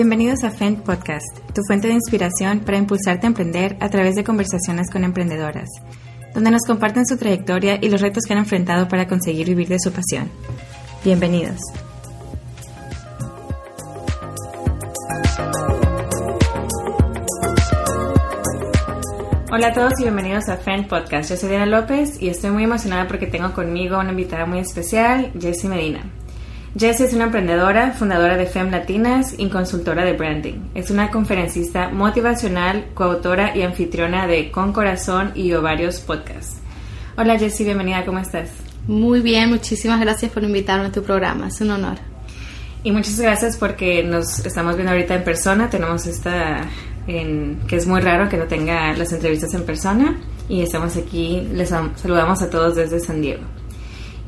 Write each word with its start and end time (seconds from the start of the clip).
Bienvenidos 0.00 0.44
a 0.44 0.52
FEND 0.52 0.84
Podcast, 0.84 1.26
tu 1.52 1.62
fuente 1.66 1.88
de 1.88 1.94
inspiración 1.94 2.60
para 2.60 2.78
impulsarte 2.78 3.26
a 3.26 3.30
emprender 3.30 3.76
a 3.80 3.88
través 3.88 4.14
de 4.14 4.22
conversaciones 4.22 4.92
con 4.92 5.02
emprendedoras, 5.02 5.68
donde 6.32 6.52
nos 6.52 6.62
comparten 6.62 7.04
su 7.04 7.16
trayectoria 7.16 7.80
y 7.82 7.88
los 7.88 8.00
retos 8.00 8.22
que 8.22 8.32
han 8.32 8.38
enfrentado 8.38 8.86
para 8.86 9.08
conseguir 9.08 9.48
vivir 9.48 9.66
de 9.66 9.80
su 9.80 9.90
pasión. 9.90 10.30
Bienvenidos. 11.04 11.58
Hola 19.50 19.66
a 19.66 19.72
todos 19.72 19.94
y 19.98 20.04
bienvenidos 20.04 20.48
a 20.48 20.58
FEND 20.58 20.86
Podcast. 20.86 21.30
Yo 21.30 21.36
soy 21.36 21.48
Diana 21.48 21.66
López 21.66 22.22
y 22.22 22.28
estoy 22.28 22.52
muy 22.52 22.62
emocionada 22.62 23.08
porque 23.08 23.26
tengo 23.26 23.52
conmigo 23.52 23.98
una 23.98 24.10
invitada 24.10 24.46
muy 24.46 24.60
especial, 24.60 25.32
Jessie 25.40 25.68
Medina. 25.68 26.08
Jessie 26.76 27.06
es 27.06 27.14
una 27.14 27.24
emprendedora, 27.24 27.92
fundadora 27.92 28.36
de 28.36 28.44
FEM 28.44 28.70
Latinas 28.70 29.34
y 29.38 29.48
consultora 29.48 30.04
de 30.04 30.12
branding. 30.12 30.68
Es 30.74 30.90
una 30.90 31.10
conferencista 31.10 31.88
motivacional, 31.88 32.90
coautora 32.92 33.56
y 33.56 33.62
anfitriona 33.62 34.26
de 34.26 34.50
Con 34.50 34.72
Corazón 34.72 35.32
y 35.34 35.52
Ovarios 35.54 36.00
Podcast. 36.00 36.58
Hola 37.16 37.38
Jessie, 37.38 37.64
bienvenida, 37.64 38.04
¿cómo 38.04 38.18
estás? 38.18 38.50
Muy 38.86 39.20
bien, 39.20 39.48
muchísimas 39.48 39.98
gracias 39.98 40.30
por 40.30 40.44
invitarme 40.44 40.88
a 40.88 40.92
tu 40.92 41.02
programa, 41.02 41.48
es 41.48 41.60
un 41.62 41.70
honor. 41.70 41.96
Y 42.84 42.92
muchas 42.92 43.18
gracias 43.18 43.56
porque 43.56 44.04
nos 44.04 44.44
estamos 44.44 44.76
viendo 44.76 44.92
ahorita 44.92 45.14
en 45.14 45.24
persona, 45.24 45.70
tenemos 45.70 46.06
esta, 46.06 46.60
en, 47.06 47.60
que 47.66 47.76
es 47.76 47.86
muy 47.86 48.00
raro 48.00 48.28
que 48.28 48.36
no 48.36 48.44
tenga 48.44 48.92
las 48.92 49.10
entrevistas 49.12 49.54
en 49.54 49.64
persona 49.64 50.18
y 50.50 50.60
estamos 50.60 50.96
aquí, 50.98 51.48
les 51.50 51.70
saludamos 51.70 52.42
a 52.42 52.50
todos 52.50 52.76
desde 52.76 53.00
San 53.00 53.22
Diego. 53.22 53.42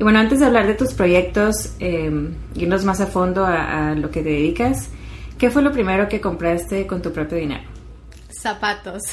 Y 0.01 0.03
bueno, 0.03 0.17
antes 0.17 0.39
de 0.39 0.47
hablar 0.47 0.65
de 0.65 0.73
tus 0.73 0.95
proyectos, 0.95 1.75
eh, 1.79 2.09
irnos 2.55 2.83
más 2.85 2.99
a 3.01 3.05
fondo 3.05 3.45
a, 3.45 3.93
lo 3.93 4.09
que 4.09 4.23
te 4.23 4.29
dedicas, 4.29 4.89
¿qué 5.37 5.51
fue 5.51 5.61
lo 5.61 5.71
primero 5.71 6.09
que 6.09 6.19
compraste 6.19 6.87
con 6.87 7.03
tu 7.03 7.13
propio 7.13 7.37
dinero? 7.37 7.61
Zapatos. 8.31 9.03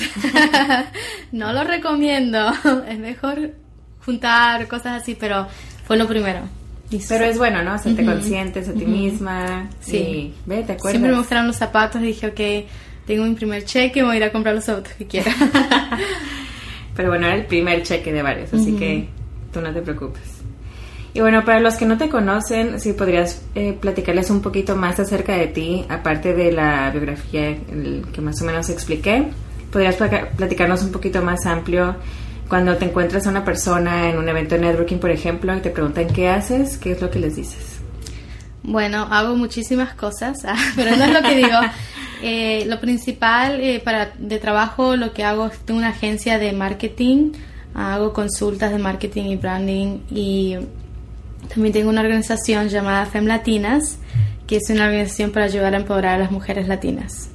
no 1.32 1.52
lo 1.52 1.64
recomiendo. 1.64 2.50
Es 2.88 2.98
mejor 2.98 3.50
juntar 4.02 4.66
cosas 4.66 5.02
así, 5.02 5.14
pero 5.14 5.46
fue 5.84 5.98
lo 5.98 6.08
primero. 6.08 6.40
Pero 7.06 7.24
es 7.26 7.36
bueno, 7.36 7.62
¿no? 7.62 7.72
Hacerte 7.72 8.02
conscientes 8.02 8.66
a 8.70 8.72
ti 8.72 8.86
misma. 8.86 9.68
Sí. 9.80 10.32
ve, 10.46 10.62
¿te 10.62 10.72
acuerdas? 10.72 10.92
Siempre 10.92 11.10
me 11.10 11.18
gustaron 11.18 11.48
los 11.48 11.56
zapatos 11.56 12.00
y 12.00 12.06
dije, 12.06 12.28
ok, 12.28 13.06
tengo 13.06 13.26
mi 13.26 13.34
primer 13.34 13.66
cheque, 13.66 14.02
voy 14.02 14.14
a 14.14 14.16
ir 14.16 14.24
a 14.24 14.32
comprar 14.32 14.54
los 14.54 14.64
zapatos 14.64 14.94
que 14.94 15.06
quiera. 15.06 15.34
pero 16.96 17.10
bueno, 17.10 17.26
era 17.26 17.36
el 17.36 17.44
primer 17.44 17.82
cheque 17.82 18.10
de 18.10 18.22
varios, 18.22 18.54
así 18.54 18.72
que 18.74 19.06
tú 19.52 19.60
no 19.60 19.70
te 19.70 19.82
preocupes. 19.82 20.37
Y 21.18 21.20
bueno, 21.20 21.44
para 21.44 21.58
los 21.58 21.74
que 21.74 21.84
no 21.84 21.98
te 21.98 22.08
conocen, 22.08 22.78
si 22.78 22.92
podrías 22.92 23.42
eh, 23.56 23.72
platicarles 23.72 24.30
un 24.30 24.40
poquito 24.40 24.76
más 24.76 25.00
acerca 25.00 25.32
de 25.32 25.48
ti, 25.48 25.84
aparte 25.88 26.32
de 26.32 26.52
la 26.52 26.92
biografía 26.92 27.56
que 28.12 28.20
más 28.20 28.40
o 28.40 28.44
menos 28.44 28.70
expliqué, 28.70 29.26
podrías 29.72 29.96
platicarnos 29.96 30.84
un 30.84 30.92
poquito 30.92 31.20
más 31.20 31.44
amplio 31.44 31.96
cuando 32.48 32.76
te 32.76 32.84
encuentras 32.84 33.26
a 33.26 33.30
una 33.30 33.44
persona 33.44 34.08
en 34.08 34.16
un 34.16 34.28
evento 34.28 34.54
de 34.54 34.60
networking, 34.60 34.98
por 34.98 35.10
ejemplo, 35.10 35.56
y 35.56 35.60
te 35.60 35.70
preguntan 35.70 36.06
qué 36.06 36.28
haces, 36.28 36.78
qué 36.78 36.92
es 36.92 37.02
lo 37.02 37.10
que 37.10 37.18
les 37.18 37.34
dices. 37.34 37.80
Bueno, 38.62 39.08
hago 39.10 39.34
muchísimas 39.34 39.94
cosas, 39.94 40.38
pero 40.76 40.94
no 40.94 41.02
es 41.02 41.12
lo 41.12 41.22
que 41.28 41.34
digo. 41.34 41.58
Eh, 42.22 42.64
lo 42.68 42.78
principal 42.78 43.60
eh, 43.60 43.80
para 43.80 44.12
de 44.18 44.38
trabajo, 44.38 44.94
lo 44.94 45.12
que 45.12 45.24
hago 45.24 45.46
es 45.46 45.58
tengo 45.58 45.80
una 45.80 45.88
agencia 45.88 46.38
de 46.38 46.52
marketing, 46.52 47.32
hago 47.74 48.12
consultas 48.12 48.70
de 48.70 48.78
marketing 48.78 49.24
y 49.24 49.36
branding 49.36 49.98
y 50.12 50.56
también 51.46 51.72
tengo 51.72 51.90
una 51.90 52.00
organización 52.00 52.68
llamada 52.68 53.06
FEM 53.06 53.26
Latinas, 53.26 53.98
que 54.46 54.56
es 54.56 54.70
una 54.70 54.86
organización 54.86 55.30
para 55.30 55.46
ayudar 55.46 55.74
a 55.74 55.76
empoderar 55.76 56.16
a 56.16 56.18
las 56.18 56.30
mujeres 56.30 56.66
latinas. 56.68 57.28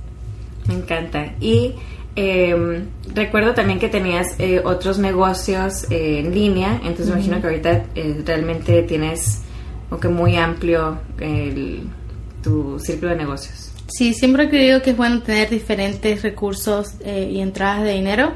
Me 0.68 0.76
encanta. 0.76 1.34
Y 1.40 1.76
em, 2.16 2.88
recuerdo 3.14 3.54
también 3.54 3.80
que 3.80 3.90
tenías 3.90 4.36
eh, 4.40 4.62
otros 4.64 4.98
negocios 4.98 5.86
eh, 5.90 6.20
en 6.20 6.34
línea, 6.34 6.80
entonces 6.84 7.08
me 7.08 7.14
imagino 7.14 7.40
que 7.40 7.48
ahorita 7.48 7.86
eh, 7.96 8.22
realmente 8.26 8.84
tienes 8.84 9.42
que 10.02 10.08
muy 10.08 10.38
amplio 10.38 10.98
tu 12.42 12.80
círculo 12.80 13.12
de 13.12 13.18
negocios. 13.18 13.72
Sí, 13.88 14.16
siempre 14.16 14.46
he 14.46 14.50
creído 14.50 14.82
que 14.82 14.90
es 14.90 14.98
bueno 14.98 15.22
tener 15.22 15.52
diferentes 15.52 16.24
recursos 16.24 16.96
y 17.06 17.40
entradas 17.40 17.84
de 17.84 17.92
dinero. 17.92 18.34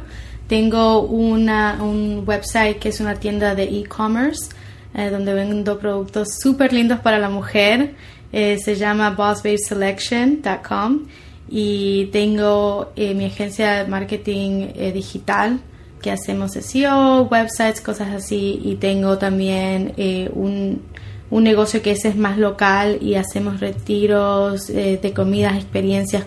Tengo 0.48 1.02
una, 1.02 1.82
un 1.82 2.24
website 2.28 2.78
que 2.78 2.90
es 2.90 3.00
una 3.00 3.16
tienda 3.16 3.56
de 3.56 3.64
e-commerce 3.64 4.50
eh, 4.94 5.10
donde 5.10 5.34
vendo 5.34 5.80
productos 5.80 6.30
súper 6.42 6.74
lindos 6.74 7.00
para 7.00 7.20
la 7.20 7.30
mujer. 7.30 7.96
Eh, 8.32 8.58
se 8.64 8.76
llama 8.76 9.12
bossbabeselection.com 9.12 11.06
y 11.50 12.08
tengo 12.08 12.92
eh, 12.96 13.14
mi 13.14 13.26
agencia 13.26 13.84
de 13.84 13.88
marketing 13.90 14.68
digital 14.94 15.60
que 16.02 16.12
hacemos 16.12 16.52
SEO, 16.52 17.24
websites, 17.24 17.82
cosas 17.82 18.10
así 18.10 18.60
y 18.64 18.76
tengo 18.76 19.18
también 19.18 19.94
un, 20.34 20.82
un, 21.30 21.44
negocio 21.44 21.82
que 21.82 21.92
ese 21.92 22.10
es 22.10 22.18
más 22.18 22.38
local 22.38 23.00
y 23.02 23.16
hacemos 23.16 23.60
retiros 23.62 24.68
de 24.68 25.14
comidas, 25.16 25.56
experiencias 25.56 26.26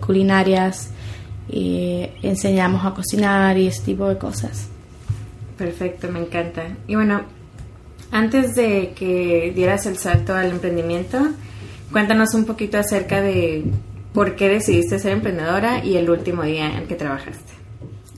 culinarias 0.00 0.90
y 1.48 2.08
enseñamos 2.22 2.84
a 2.84 2.94
cocinar 2.94 3.58
y 3.58 3.68
ese 3.68 3.82
tipo 3.82 4.08
de 4.08 4.18
cosas. 4.18 4.68
Perfecto, 5.56 6.08
me 6.10 6.20
encanta. 6.20 6.64
Y 6.88 6.94
bueno, 6.94 7.22
antes 8.12 8.54
de 8.54 8.92
que 8.94 9.52
dieras 9.56 9.86
el 9.86 9.96
salto 9.96 10.34
al 10.34 10.50
emprendimiento, 10.50 11.18
cuéntanos 11.90 12.34
un 12.34 12.44
poquito 12.44 12.78
acerca 12.78 13.20
de 13.22 13.64
por 14.12 14.36
qué 14.36 14.48
decidiste 14.48 14.98
ser 14.98 15.12
emprendedora 15.12 15.84
y 15.84 15.96
el 15.96 16.10
último 16.10 16.42
día 16.42 16.76
en 16.76 16.86
que 16.86 16.94
trabajaste. 16.94 17.52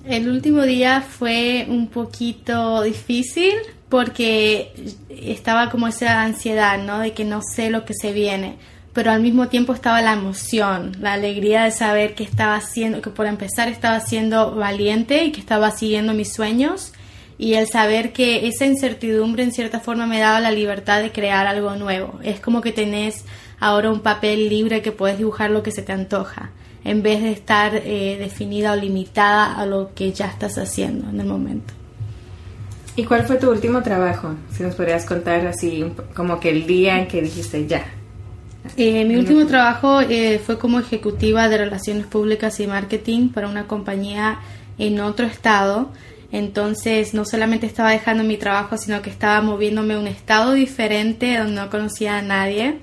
El 0.05 0.29
último 0.29 0.63
día 0.63 1.01
fue 1.01 1.65
un 1.69 1.89
poquito 1.89 2.83
difícil 2.83 3.55
porque 3.89 4.75
estaba 5.09 5.71
como 5.71 5.87
esa 5.87 6.23
ansiedad, 6.23 6.83
¿no? 6.83 6.99
De 6.99 7.13
que 7.13 7.25
no 7.25 7.41
sé 7.43 7.71
lo 7.71 7.85
que 7.85 7.95
se 7.95 8.13
viene, 8.13 8.57
pero 8.93 9.13
al 9.13 9.23
mismo 9.23 9.47
tiempo 9.47 9.73
estaba 9.73 10.03
la 10.03 10.15
emoción, 10.15 10.97
la 11.01 11.13
alegría 11.13 11.63
de 11.63 11.71
saber 11.71 12.17
que 12.17 12.25
estaba 12.25 12.57
haciendo, 12.57 13.01
que 13.01 13.11
por 13.11 13.27
empezar 13.27 13.69
estaba 13.69 14.01
siendo 14.01 14.57
valiente 14.57 15.25
y 15.25 15.31
que 15.33 15.41
estaba 15.41 15.71
siguiendo 15.71 16.15
mis 16.15 16.33
sueños 16.33 16.93
y 17.39 17.55
el 17.55 17.67
saber 17.67 18.13
que 18.13 18.47
esa 18.47 18.67
incertidumbre 18.67 19.43
en 19.43 19.53
cierta 19.53 19.81
forma 19.81 20.07
me 20.07 20.21
daba 20.21 20.41
la 20.41 20.51
libertad 20.51 21.03
de 21.03 21.13
crear 21.13 21.47
algo 21.47 21.75
nuevo. 21.77 22.19
Es 22.23 22.41
como 22.41 22.61
que 22.61 22.73
tenés 22.73 23.25
ahora 23.61 23.91
un 23.91 24.01
papel 24.01 24.49
libre 24.49 24.83
que 24.83 24.93
puedes 24.93 25.19
dibujar 25.19 25.51
lo 25.51 25.63
que 25.63 25.71
se 25.71 25.83
te 25.83 25.93
antoja, 25.93 26.51
en 26.85 27.03
vez 27.03 27.23
de 27.23 27.33
estar 27.33 27.75
eh, 27.75 28.17
definida 28.19 28.73
o 28.73 28.77
limitada 28.77 29.55
a 29.55 29.67
lo 29.67 29.95
que 29.95 30.13
ya 30.13 30.27
estás 30.27 30.59
haciendo 30.59 31.09
en 31.11 31.21
el 31.21 31.27
momento. 31.27 31.73
¿Y 32.97 33.05
cuál 33.05 33.27
fue 33.27 33.37
tu 33.37 33.51
último 33.51 33.83
trabajo? 33.83 34.35
Si 34.53 34.63
nos 34.63 34.77
podrías 34.77 35.05
contar 35.05 35.45
así, 35.47 35.85
como 36.15 36.39
que 36.39 36.51
el 36.51 36.67
día 36.67 36.99
en 36.99 37.09
que 37.09 37.23
dijiste 37.23 37.67
ya. 37.67 37.85
Eh, 38.77 39.05
mi 39.05 39.17
último 39.17 39.45
trabajo 39.47 40.01
eh, 40.01 40.41
fue 40.45 40.59
como 40.59 40.79
ejecutiva 40.79 41.49
de 41.49 41.59
relaciones 41.59 42.07
públicas 42.07 42.61
y 42.61 42.67
marketing 42.67 43.29
para 43.31 43.49
una 43.49 43.67
compañía 43.67 44.39
en 44.79 45.01
otro 45.01 45.27
estado 45.27 45.91
entonces 46.33 47.15
no 47.15 47.25
solamente 47.25 47.67
estaba 47.67 47.91
dejando 47.93 48.25
mi 48.25 48.37
trabajo, 48.37 48.77
sino 48.77 49.03
que 49.03 49.11
estaba 49.11 49.41
moviéndome 49.41 49.95
a 49.95 49.99
un 49.99 50.07
estado 50.07 50.53
diferente 50.53 51.39
donde 51.39 51.55
no 51.55 51.71
conocía 51.71 52.19
a 52.19 52.23
nadie. 52.23 52.79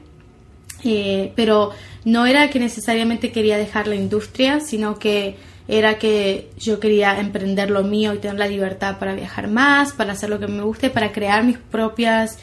Eh, 0.84 1.34
pero 1.35 1.72
no 2.06 2.25
era 2.25 2.50
que 2.50 2.59
necesariamente 2.59 3.31
quería 3.31 3.57
dejar 3.57 3.88
la 3.88 3.96
industria, 3.96 4.59
sino 4.59 4.97
que 4.97 5.35
era 5.68 6.00
que 6.00 6.50
yo 6.57 6.80
quería 6.80 7.19
emprender 7.19 7.69
lo 7.69 7.84
mío 7.84 8.13
y 8.13 8.18
tener 8.18 8.40
la 8.40 8.47
libertad 8.47 8.97
para 8.97 9.13
viajar 9.13 9.48
más, 9.48 9.94
para 9.94 10.13
hacer 10.13 10.30
lo 10.30 10.39
que 10.39 10.48
me 10.48 10.63
guste, 10.63 10.89
para 10.89 11.12
crear 11.12 11.44
mis 11.44 11.57
propias 11.57 12.39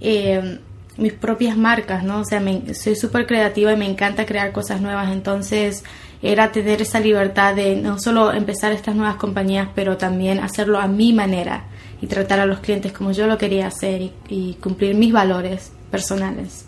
eh, 0.00 0.60
mis 0.96 1.12
propias 1.14 1.56
marcas, 1.56 2.04
¿no? 2.04 2.20
O 2.20 2.24
sea, 2.24 2.42
soy 2.74 2.94
súper 2.94 3.26
creativa 3.26 3.72
y 3.72 3.76
me 3.76 3.86
encanta 3.86 4.26
crear 4.26 4.52
cosas 4.52 4.80
nuevas, 4.80 5.10
entonces 5.10 5.82
era 6.22 6.52
tener 6.52 6.82
esa 6.82 7.00
libertad 7.00 7.54
de 7.54 7.76
no 7.76 7.98
solo 7.98 8.32
empezar 8.32 8.72
estas 8.72 8.94
nuevas 8.94 9.16
compañías, 9.16 9.68
pero 9.74 9.96
también 9.96 10.40
hacerlo 10.40 10.78
a 10.78 10.86
mi 10.86 11.12
manera 11.12 11.64
y 12.02 12.06
tratar 12.06 12.40
a 12.40 12.46
los 12.46 12.60
clientes 12.60 12.92
como 12.92 13.12
yo 13.12 13.26
lo 13.26 13.38
quería 13.38 13.66
hacer 13.66 14.10
y, 14.28 14.56
cumplir 14.60 14.94
mis 14.94 15.12
valores 15.12 15.72
personales. 15.90 16.66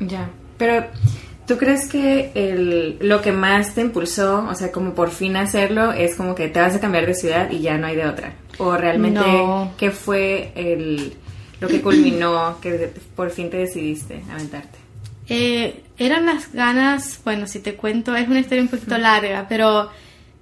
Ya, 0.00 0.28
pero 0.58 0.86
¿tú 1.46 1.56
crees 1.56 1.88
que 1.88 2.32
el, 2.34 2.98
lo 3.00 3.20
que 3.22 3.32
más 3.32 3.74
te 3.74 3.80
impulsó, 3.82 4.46
o 4.48 4.54
sea, 4.54 4.72
como 4.72 4.94
por 4.94 5.10
fin 5.10 5.36
hacerlo, 5.36 5.92
es 5.92 6.14
como 6.14 6.34
que 6.34 6.48
te 6.48 6.60
vas 6.60 6.74
a 6.74 6.80
cambiar 6.80 7.06
de 7.06 7.14
ciudad 7.14 7.50
y 7.50 7.60
ya 7.60 7.78
no 7.78 7.86
hay 7.86 7.96
de 7.96 8.06
otra? 8.06 8.34
¿O 8.58 8.76
realmente 8.76 9.20
qué 9.76 9.90
fue 9.90 10.52
el, 10.54 11.14
lo 11.60 11.68
que 11.68 11.82
culminó 11.82 12.58
que 12.60 12.92
por 13.14 13.30
fin 13.30 13.50
te 13.50 13.58
decidiste 13.58 14.22
aventarte? 14.30 14.85
Eh, 15.28 15.82
eran 15.98 16.26
las 16.26 16.52
ganas, 16.52 17.20
bueno, 17.24 17.46
si 17.46 17.60
te 17.60 17.74
cuento, 17.74 18.14
es 18.14 18.28
una 18.28 18.40
historia 18.40 18.62
un 18.62 18.68
poquito 18.68 18.96
larga, 18.98 19.46
pero 19.48 19.90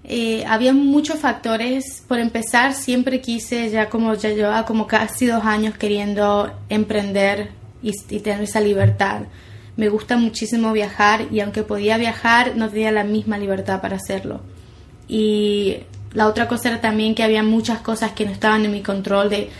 eh, 0.04 0.44
había 0.46 0.72
muchos 0.72 1.18
factores. 1.18 2.02
Por 2.06 2.18
empezar, 2.18 2.74
siempre 2.74 3.20
quise, 3.20 3.70
ya 3.70 3.88
como 3.88 4.14
ya 4.14 4.30
llevaba 4.30 4.66
como 4.66 4.86
casi 4.86 5.26
dos 5.26 5.44
años 5.44 5.76
queriendo 5.76 6.52
emprender 6.68 7.50
y, 7.82 7.92
tener 8.20 8.42
esa 8.42 8.60
libertad. 8.60 9.22
me 9.76 9.88
gusta 9.88 10.16
muchísimo 10.16 10.72
viajar 10.72 11.26
y 11.32 11.40
aunque 11.40 11.64
podía 11.64 11.98
viajar 11.98 12.56
no 12.56 12.68
tenía 12.70 12.92
la 12.92 13.04
misma 13.04 13.38
libertad 13.38 13.80
para 13.80 13.96
hacerlo. 13.96 14.40
Y 15.08 15.78
la 16.12 16.28
otra 16.28 16.48
cosa 16.48 16.68
era 16.68 16.80
también 16.80 17.14
que 17.14 17.24
había 17.24 17.42
muchas 17.42 17.80
cosas 17.80 18.12
que 18.12 18.24
no 18.24 18.32
estaban 18.32 18.64
en 18.64 18.72
mi 18.72 18.82
control, 18.82 19.30
de, 19.30 19.50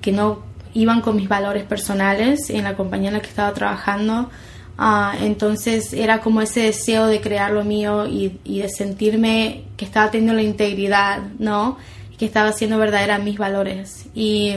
que 0.00 0.12
no 0.12 0.47
iban 0.74 1.00
con 1.00 1.16
mis 1.16 1.28
valores 1.28 1.64
personales 1.64 2.50
en 2.50 2.64
la 2.64 2.76
compañía 2.76 3.08
en 3.08 3.14
la 3.14 3.20
que 3.20 3.28
estaba 3.28 3.52
trabajando. 3.54 4.30
Ah, 4.76 5.14
entonces 5.20 5.92
era 5.92 6.20
como 6.20 6.40
ese 6.40 6.60
deseo 6.60 7.06
de 7.06 7.20
crear 7.20 7.50
lo 7.50 7.64
mío 7.64 8.06
y, 8.06 8.38
y, 8.44 8.60
de 8.60 8.68
sentirme 8.68 9.64
que 9.76 9.84
estaba 9.84 10.10
teniendo 10.10 10.34
la 10.34 10.42
integridad, 10.42 11.22
¿no? 11.38 11.78
Que 12.16 12.24
estaba 12.24 12.50
haciendo 12.50 12.78
verdadera 12.78 13.18
mis 13.18 13.38
valores. 13.38 14.06
Y, 14.14 14.54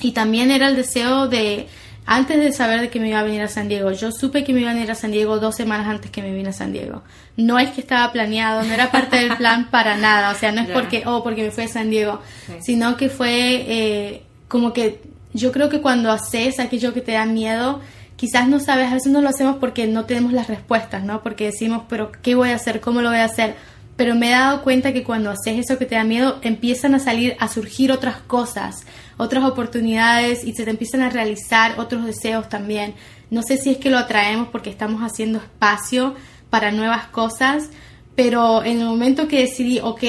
y 0.00 0.12
también 0.12 0.52
era 0.52 0.68
el 0.68 0.76
deseo 0.76 1.26
de, 1.26 1.66
antes 2.06 2.38
de 2.38 2.52
saber 2.52 2.80
de 2.80 2.90
que 2.90 3.00
me 3.00 3.08
iba 3.08 3.20
a 3.20 3.22
venir 3.22 3.40
a 3.40 3.48
San 3.48 3.66
Diego, 3.66 3.90
yo 3.92 4.12
supe 4.12 4.44
que 4.44 4.52
me 4.52 4.60
iba 4.60 4.70
a 4.70 4.74
venir 4.74 4.90
a 4.90 4.94
San 4.94 5.10
Diego 5.10 5.38
dos 5.38 5.56
semanas 5.56 5.88
antes 5.88 6.10
que 6.10 6.20
me 6.20 6.34
vine 6.34 6.50
a 6.50 6.52
San 6.52 6.72
Diego. 6.72 7.02
No 7.36 7.58
es 7.58 7.70
que 7.70 7.80
estaba 7.80 8.12
planeado, 8.12 8.62
no 8.62 8.74
era 8.74 8.90
parte 8.90 9.16
del 9.16 9.36
plan 9.36 9.68
para 9.70 9.96
nada, 9.96 10.30
o 10.30 10.34
sea, 10.34 10.52
no 10.52 10.60
es 10.60 10.68
porque, 10.68 11.04
oh, 11.06 11.22
porque 11.22 11.42
me 11.42 11.50
fui 11.50 11.64
a 11.64 11.68
San 11.68 11.88
Diego, 11.88 12.20
sino 12.60 12.96
que 12.98 13.08
fue 13.08 13.64
eh, 13.66 14.22
como 14.48 14.74
que 14.74 15.00
yo 15.34 15.52
creo 15.52 15.68
que 15.68 15.82
cuando 15.82 16.10
haces 16.10 16.58
aquello 16.58 16.94
que 16.94 17.02
te 17.02 17.12
da 17.12 17.26
miedo, 17.26 17.80
quizás 18.16 18.48
no 18.48 18.58
sabes, 18.60 18.90
a 18.90 18.94
veces 18.94 19.12
no 19.12 19.20
lo 19.20 19.28
hacemos 19.28 19.56
porque 19.56 19.86
no 19.86 20.06
tenemos 20.06 20.32
las 20.32 20.48
respuestas, 20.48 21.04
¿no? 21.04 21.22
Porque 21.22 21.44
decimos, 21.44 21.82
pero 21.88 22.10
¿qué 22.22 22.34
voy 22.34 22.50
a 22.50 22.54
hacer? 22.54 22.80
¿Cómo 22.80 23.02
lo 23.02 23.10
voy 23.10 23.18
a 23.18 23.24
hacer? 23.24 23.54
Pero 23.96 24.14
me 24.14 24.28
he 24.28 24.30
dado 24.30 24.62
cuenta 24.62 24.92
que 24.92 25.04
cuando 25.04 25.30
haces 25.30 25.58
eso 25.58 25.78
que 25.78 25.84
te 25.84 25.96
da 25.96 26.04
miedo, 26.04 26.38
empiezan 26.42 26.94
a 26.94 26.98
salir, 26.98 27.36
a 27.38 27.48
surgir 27.48 27.92
otras 27.92 28.16
cosas 28.16 28.86
otras 29.16 29.44
oportunidades 29.44 30.44
y 30.44 30.52
se 30.52 30.64
te 30.64 30.70
empiezan 30.70 31.02
a 31.02 31.10
realizar 31.10 31.78
otros 31.78 32.04
deseos 32.04 32.48
también. 32.48 32.94
No 33.30 33.42
sé 33.42 33.56
si 33.56 33.70
es 33.70 33.78
que 33.78 33.90
lo 33.90 33.98
atraemos 33.98 34.48
porque 34.48 34.70
estamos 34.70 35.02
haciendo 35.02 35.38
espacio 35.38 36.14
para 36.50 36.72
nuevas 36.72 37.06
cosas, 37.06 37.70
pero 38.14 38.64
en 38.64 38.80
el 38.80 38.86
momento 38.86 39.28
que 39.28 39.40
decidí, 39.40 39.80
ok, 39.80 40.02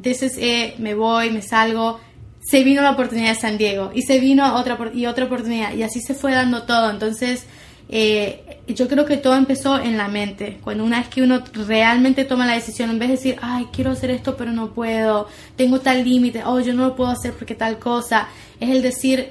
this 0.00 0.22
is 0.22 0.78
me 0.78 0.94
voy, 0.94 1.30
me 1.30 1.42
salgo, 1.42 2.00
se 2.44 2.62
vino 2.62 2.82
la 2.82 2.90
oportunidad 2.90 3.30
de 3.30 3.40
San 3.40 3.56
Diego 3.56 3.90
y 3.94 4.02
se 4.02 4.20
vino 4.20 4.54
otra 4.54 4.78
y 4.92 5.06
otra 5.06 5.24
oportunidad 5.24 5.74
y 5.74 5.82
así 5.82 6.00
se 6.00 6.14
fue 6.14 6.32
dando 6.32 6.64
todo. 6.64 6.90
Entonces, 6.90 7.46
eh, 7.88 8.60
yo 8.68 8.86
creo 8.86 9.06
que 9.06 9.16
todo 9.16 9.34
empezó 9.34 9.80
en 9.80 9.96
la 9.96 10.08
mente. 10.08 10.58
Cuando 10.62 10.84
una 10.84 10.98
vez 10.98 11.08
que 11.08 11.22
uno 11.22 11.42
realmente 11.66 12.24
toma 12.26 12.46
la 12.46 12.54
decisión, 12.54 12.90
en 12.90 12.98
vez 12.98 13.08
de 13.08 13.16
decir, 13.16 13.36
ay, 13.40 13.68
quiero 13.72 13.92
hacer 13.92 14.10
esto, 14.10 14.36
pero 14.36 14.52
no 14.52 14.74
puedo, 14.74 15.26
tengo 15.56 15.80
tal 15.80 16.04
límite, 16.04 16.42
oh, 16.44 16.60
yo 16.60 16.74
no 16.74 16.88
lo 16.88 16.96
puedo 16.96 17.10
hacer 17.10 17.32
porque 17.32 17.54
tal 17.54 17.78
cosa, 17.78 18.28
es 18.60 18.68
el 18.68 18.82
decir, 18.82 19.30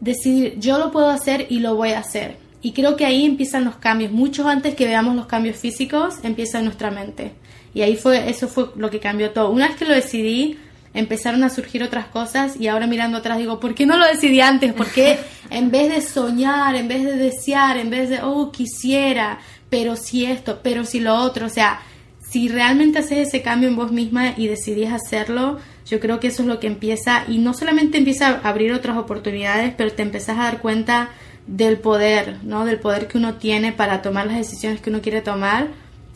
decidir, 0.00 0.58
yo 0.58 0.78
lo 0.78 0.90
puedo 0.90 1.08
hacer 1.08 1.46
y 1.48 1.60
lo 1.60 1.76
voy 1.76 1.92
a 1.92 2.00
hacer. 2.00 2.36
Y 2.60 2.72
creo 2.72 2.94
que 2.94 3.06
ahí 3.06 3.24
empiezan 3.24 3.64
los 3.64 3.76
cambios. 3.76 4.12
Mucho 4.12 4.46
antes 4.48 4.74
que 4.74 4.84
veamos 4.84 5.16
los 5.16 5.26
cambios 5.26 5.56
físicos, 5.56 6.16
empieza 6.22 6.58
en 6.58 6.66
nuestra 6.66 6.90
mente. 6.90 7.32
Y 7.74 7.80
ahí 7.80 7.96
fue, 7.96 8.28
eso 8.28 8.48
fue 8.48 8.66
lo 8.76 8.90
que 8.90 9.00
cambió 9.00 9.30
todo. 9.30 9.50
Una 9.50 9.68
vez 9.68 9.76
que 9.76 9.86
lo 9.86 9.94
decidí, 9.94 10.58
empezaron 10.94 11.42
a 11.44 11.50
surgir 11.50 11.82
otras 11.82 12.06
cosas 12.06 12.58
y 12.58 12.68
ahora 12.68 12.86
mirando 12.86 13.18
atrás 13.18 13.38
digo, 13.38 13.60
¿por 13.60 13.74
qué 13.74 13.86
no 13.86 13.96
lo 13.96 14.06
decidí 14.06 14.40
antes? 14.40 14.72
¿Por 14.72 14.88
qué 14.88 15.18
en 15.50 15.70
vez 15.70 15.88
de 15.88 16.00
soñar, 16.00 16.74
en 16.74 16.88
vez 16.88 17.04
de 17.04 17.16
desear, 17.16 17.76
en 17.78 17.90
vez 17.90 18.10
de, 18.10 18.20
oh, 18.22 18.52
quisiera, 18.52 19.38
pero 19.70 19.96
si 19.96 20.26
esto, 20.26 20.60
pero 20.62 20.84
si 20.84 21.00
lo 21.00 21.14
otro, 21.14 21.46
o 21.46 21.50
sea, 21.50 21.80
si 22.20 22.48
realmente 22.48 22.98
haces 22.98 23.28
ese 23.28 23.42
cambio 23.42 23.68
en 23.68 23.76
vos 23.76 23.92
misma 23.92 24.34
y 24.36 24.46
decidís 24.46 24.90
hacerlo, 24.90 25.58
yo 25.86 26.00
creo 26.00 26.20
que 26.20 26.28
eso 26.28 26.42
es 26.42 26.48
lo 26.48 26.60
que 26.60 26.66
empieza 26.66 27.24
y 27.28 27.38
no 27.38 27.54
solamente 27.54 27.98
empieza 27.98 28.28
a 28.28 28.48
abrir 28.48 28.72
otras 28.72 28.96
oportunidades, 28.96 29.74
pero 29.76 29.92
te 29.92 30.02
empezás 30.02 30.38
a 30.38 30.44
dar 30.44 30.60
cuenta 30.60 31.10
del 31.46 31.78
poder, 31.78 32.38
¿no? 32.44 32.64
Del 32.64 32.78
poder 32.78 33.08
que 33.08 33.18
uno 33.18 33.34
tiene 33.34 33.72
para 33.72 34.00
tomar 34.00 34.26
las 34.26 34.36
decisiones 34.36 34.80
que 34.80 34.90
uno 34.90 35.02
quiere 35.02 35.20
tomar 35.20 35.68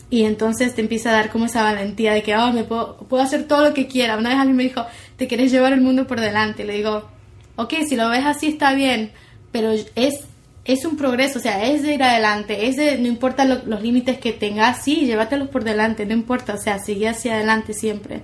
y 0.09 0.23
entonces 0.23 0.73
te 0.73 0.81
empieza 0.81 1.09
a 1.09 1.13
dar 1.13 1.29
como 1.29 1.45
esa 1.45 1.63
valentía 1.63 2.13
de 2.13 2.23
que, 2.23 2.35
oh, 2.35 2.53
me 2.53 2.63
puedo, 2.63 2.97
puedo 3.09 3.21
hacer 3.23 3.43
todo 3.45 3.63
lo 3.63 3.73
que 3.73 3.87
quiera. 3.87 4.17
Una 4.17 4.29
vez 4.29 4.37
alguien 4.37 4.55
me 4.55 4.63
dijo, 4.63 4.85
te 5.17 5.27
quieres 5.27 5.51
llevar 5.51 5.73
el 5.73 5.81
mundo 5.81 6.07
por 6.07 6.21
delante. 6.21 6.63
Le 6.63 6.73
digo, 6.73 7.09
ok, 7.57 7.73
si 7.87 7.95
lo 7.95 8.09
ves 8.09 8.25
así 8.25 8.47
está 8.47 8.73
bien, 8.73 9.11
pero 9.51 9.71
es, 9.71 10.21
es 10.63 10.85
un 10.85 10.95
progreso, 10.95 11.39
o 11.39 11.41
sea, 11.41 11.65
es 11.65 11.83
de 11.83 11.93
ir 11.93 12.03
adelante, 12.03 12.67
es 12.67 12.77
de, 12.77 12.97
no 12.97 13.07
importa 13.07 13.43
los 13.45 13.81
límites 13.81 14.17
que 14.17 14.31
tengas, 14.31 14.83
sí, 14.83 15.05
llévatelos 15.05 15.49
por 15.49 15.63
delante, 15.63 16.05
no 16.05 16.13
importa, 16.13 16.53
o 16.53 16.57
sea, 16.57 16.79
sigue 16.79 17.09
hacia 17.09 17.35
adelante 17.35 17.73
siempre. 17.73 18.21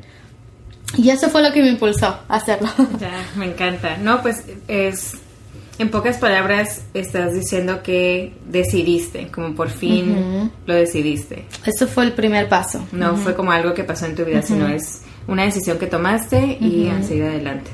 Y 0.97 1.09
eso 1.09 1.29
fue 1.29 1.41
lo 1.41 1.51
que 1.51 1.61
me 1.61 1.69
impulsó 1.69 2.19
a 2.27 2.35
hacerlo. 2.35 2.69
Ya, 2.99 3.25
me 3.35 3.45
encanta. 3.45 3.97
No, 3.97 4.21
pues 4.21 4.43
es 4.67 5.13
en 5.79 5.89
pocas 5.89 6.17
palabras, 6.17 6.83
estás 6.93 7.33
diciendo 7.33 7.81
que 7.81 8.33
decidiste, 8.47 9.27
como 9.27 9.55
por 9.55 9.69
fin 9.69 10.51
lo 10.65 10.73
decidiste. 10.73 11.45
Eso 11.65 11.87
fue 11.87 12.05
el 12.05 12.13
primer 12.13 12.47
paso. 12.47 12.85
No 12.91 13.15
fue 13.15 13.33
como 13.33 13.51
algo 13.51 13.73
que 13.73 13.83
pasó 13.83 14.05
en 14.05 14.15
tu 14.15 14.23
vida, 14.23 14.41
sino 14.41 14.67
es 14.67 15.01
una 15.27 15.43
decisión 15.43 15.79
que 15.79 15.87
tomaste 15.87 16.57
y 16.59 16.89
has 16.89 17.07
seguido 17.07 17.27
adelante. 17.27 17.71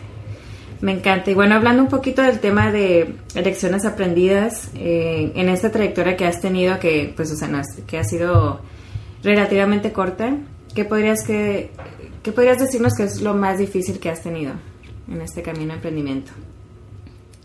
Me 0.81 0.93
encanta. 0.93 1.29
Y 1.29 1.33
bueno, 1.33 1.55
hablando 1.55 1.83
un 1.83 1.89
poquito 1.89 2.21
del 2.21 2.39
tema 2.39 2.71
de 2.71 3.15
lecciones 3.35 3.85
aprendidas 3.85 4.69
eh, 4.75 5.33
en 5.35 5.49
esta 5.49 5.71
trayectoria 5.71 6.15
que 6.15 6.25
has 6.25 6.39
tenido, 6.39 6.79
que 6.79 7.11
pues, 7.13 7.31
o 7.33 7.35
sea, 7.35 7.49
que 7.85 7.97
ha 7.97 8.05
sido 8.05 8.61
relativamente 9.21 9.91
corta, 9.91 10.37
¿qué 10.73 10.85
podrías, 10.85 11.23
que, 11.23 11.71
¿qué 12.23 12.31
podrías 12.31 12.59
decirnos 12.59 12.93
que 12.95 13.03
es 13.03 13.21
lo 13.21 13.33
más 13.33 13.59
difícil 13.59 13.99
que 13.99 14.09
has 14.09 14.21
tenido 14.21 14.53
en 15.11 15.21
este 15.21 15.41
camino 15.41 15.67
de 15.67 15.73
emprendimiento? 15.73 16.31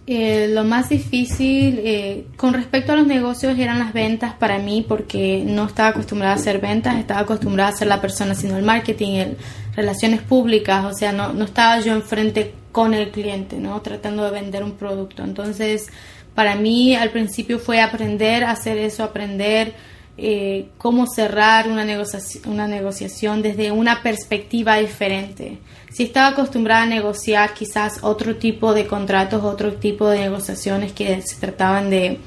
Eh, 0.06 0.48
lo 0.50 0.64
más 0.64 0.90
difícil 0.90 1.80
eh, 1.82 2.26
con 2.36 2.52
respecto 2.52 2.92
a 2.92 2.96
los 2.96 3.06
negocios 3.06 3.58
eran 3.58 3.78
las 3.78 3.94
ventas 3.94 4.34
para 4.34 4.58
mí 4.58 4.84
porque 4.86 5.42
no 5.46 5.64
estaba 5.64 5.88
acostumbrada 5.88 6.34
a 6.34 6.36
hacer 6.36 6.60
ventas, 6.60 6.96
estaba 6.96 7.20
acostumbrada 7.20 7.70
a 7.70 7.76
ser 7.76 7.88
la 7.88 8.02
persona 8.02 8.32
haciendo 8.32 8.58
el 8.58 8.64
marketing, 8.64 9.12
el, 9.12 9.36
relaciones 9.74 10.20
públicas, 10.20 10.84
o 10.84 10.92
sea, 10.92 11.12
no, 11.12 11.32
no 11.32 11.46
estaba 11.46 11.80
yo 11.80 11.94
enfrente 11.94 12.52
con 12.70 12.92
el 12.92 13.10
cliente, 13.10 13.56
¿no? 13.56 13.80
Tratando 13.80 14.24
de 14.24 14.30
vender 14.30 14.62
un 14.62 14.72
producto. 14.72 15.24
Entonces, 15.24 15.88
para 16.34 16.54
mí 16.54 16.94
al 16.94 17.10
principio 17.10 17.58
fue 17.58 17.80
aprender 17.80 18.44
a 18.44 18.50
hacer 18.50 18.76
eso, 18.76 19.04
aprender 19.04 19.72
eh, 20.16 20.68
cómo 20.78 21.06
cerrar 21.08 21.68
una 21.68 21.84
negociación, 21.84 22.52
una 22.52 22.68
negociación 22.68 23.42
desde 23.42 23.72
una 23.72 24.00
perspectiva 24.02 24.76
diferente. 24.76 25.58
Si 25.90 26.04
estaba 26.04 26.28
acostumbrada 26.28 26.84
a 26.84 26.86
negociar 26.86 27.52
quizás 27.52 27.98
otro 28.02 28.36
tipo 28.36 28.74
de 28.74 28.86
contratos, 28.86 29.42
otro 29.42 29.74
tipo 29.74 30.08
de 30.08 30.20
negociaciones 30.20 30.92
que 30.92 31.20
se 31.22 31.36
trataban 31.40 31.90
de, 31.90 32.18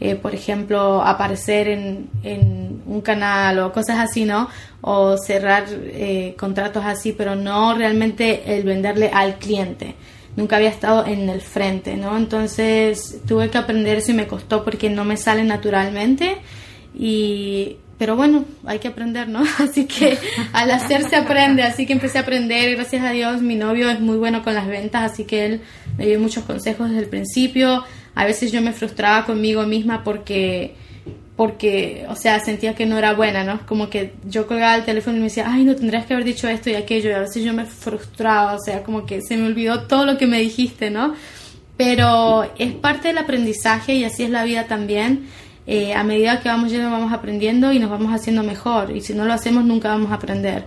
eh, 0.00 0.16
por 0.16 0.34
ejemplo, 0.34 1.02
aparecer 1.02 1.68
en, 1.68 2.10
en, 2.24 2.82
un 2.84 3.00
canal 3.00 3.60
o 3.60 3.72
cosas 3.72 3.98
así, 3.98 4.24
¿no? 4.24 4.48
O 4.80 5.16
cerrar 5.16 5.66
eh, 5.70 6.34
contratos 6.36 6.84
así, 6.84 7.12
pero 7.12 7.36
no 7.36 7.74
realmente 7.74 8.56
el 8.56 8.64
venderle 8.64 9.10
al 9.12 9.36
cliente. 9.36 9.94
Nunca 10.34 10.56
había 10.56 10.68
estado 10.68 11.06
en 11.06 11.28
el 11.28 11.40
frente, 11.40 11.96
¿no? 11.96 12.16
Entonces 12.16 13.20
tuve 13.26 13.50
que 13.50 13.58
aprender 13.58 13.98
eso 13.98 14.10
y 14.10 14.14
me 14.14 14.26
costó 14.26 14.64
porque 14.64 14.90
no 14.90 15.04
me 15.04 15.16
sale 15.16 15.44
naturalmente 15.44 16.38
y, 16.96 17.76
pero 17.98 18.16
bueno, 18.16 18.44
hay 18.64 18.78
que 18.78 18.88
aprender, 18.88 19.28
¿no? 19.28 19.42
Así 19.58 19.86
que 19.86 20.18
al 20.52 20.70
hacer 20.70 21.08
se 21.08 21.16
aprende, 21.16 21.62
así 21.62 21.86
que 21.86 21.92
empecé 21.92 22.18
a 22.18 22.22
aprender, 22.22 22.74
gracias 22.76 23.04
a 23.04 23.10
Dios 23.10 23.42
mi 23.42 23.54
novio 23.54 23.90
es 23.90 24.00
muy 24.00 24.16
bueno 24.16 24.42
con 24.42 24.54
las 24.54 24.66
ventas, 24.66 25.12
así 25.12 25.24
que 25.24 25.46
él 25.46 25.60
me 25.96 26.06
dio 26.06 26.18
muchos 26.18 26.44
consejos 26.44 26.88
desde 26.90 27.02
el 27.02 27.08
principio. 27.08 27.84
A 28.14 28.24
veces 28.24 28.50
yo 28.50 28.62
me 28.62 28.72
frustraba 28.72 29.24
conmigo 29.26 29.64
misma 29.64 30.02
porque 30.02 30.74
porque, 31.36 32.06
o 32.08 32.16
sea, 32.16 32.40
sentía 32.40 32.74
que 32.74 32.86
no 32.86 32.96
era 32.96 33.12
buena, 33.12 33.44
¿no? 33.44 33.60
Como 33.66 33.90
que 33.90 34.14
yo 34.24 34.46
colgaba 34.46 34.74
el 34.74 34.86
teléfono 34.86 35.18
y 35.18 35.20
me 35.20 35.26
decía, 35.26 35.44
ay, 35.46 35.64
no 35.64 35.76
tendrías 35.76 36.06
que 36.06 36.14
haber 36.14 36.24
dicho 36.24 36.48
esto 36.48 36.70
y 36.70 36.74
aquello, 36.74 37.10
y 37.10 37.12
a 37.12 37.20
veces 37.20 37.44
yo 37.44 37.52
me 37.52 37.66
frustraba, 37.66 38.54
o 38.54 38.58
sea, 38.58 38.82
como 38.82 39.04
que 39.04 39.20
se 39.20 39.36
me 39.36 39.46
olvidó 39.46 39.82
todo 39.82 40.06
lo 40.06 40.16
que 40.16 40.26
me 40.26 40.40
dijiste, 40.40 40.90
¿no? 40.90 41.14
Pero 41.76 42.50
es 42.58 42.72
parte 42.72 43.08
del 43.08 43.18
aprendizaje 43.18 43.94
y 43.96 44.04
así 44.04 44.22
es 44.22 44.30
la 44.30 44.44
vida 44.44 44.66
también. 44.66 45.26
Eh, 45.68 45.94
a 45.94 46.04
medida 46.04 46.40
que 46.40 46.48
vamos 46.48 46.70
yendo 46.70 46.90
vamos 46.90 47.12
aprendiendo 47.12 47.72
y 47.72 47.80
nos 47.80 47.90
vamos 47.90 48.14
haciendo 48.14 48.44
mejor 48.44 48.96
y 48.96 49.00
si 49.00 49.14
no 49.14 49.24
lo 49.24 49.32
hacemos 49.32 49.64
nunca 49.64 49.88
vamos 49.88 50.12
a 50.12 50.14
aprender. 50.14 50.66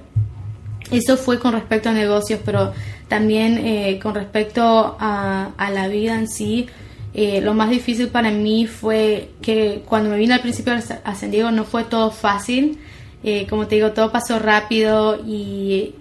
Eso 0.91 1.15
fue 1.15 1.39
con 1.39 1.53
respecto 1.53 1.89
a 1.89 1.93
negocios, 1.93 2.41
pero 2.43 2.73
también 3.07 3.59
eh, 3.59 3.99
con 4.01 4.15
respecto 4.15 4.97
a, 4.99 5.51
la 5.71 5.87
vida 5.87 6.15
en 6.15 6.27
sí. 6.27 6.67
Eh, 7.13 7.41
lo 7.41 7.53
más 7.53 7.69
difícil 7.69 8.09
para 8.09 8.31
mí 8.31 8.67
fue 8.67 9.31
que 9.41 9.83
cuando 9.85 10.09
me 10.09 10.17
vine 10.17 10.33
al 10.33 10.41
principio 10.41 10.73
a 10.73 11.15
San 11.15 11.31
Diego 11.31 11.51
no 11.51 11.63
fue 11.63 11.85
todo 11.85 12.11
fácil. 12.11 12.79
como 13.49 13.67
te 13.67 13.75
digo, 13.75 13.91
todo 13.91 14.11
pasó 14.11 14.39
rápido 14.39 15.21
y, 15.25 15.95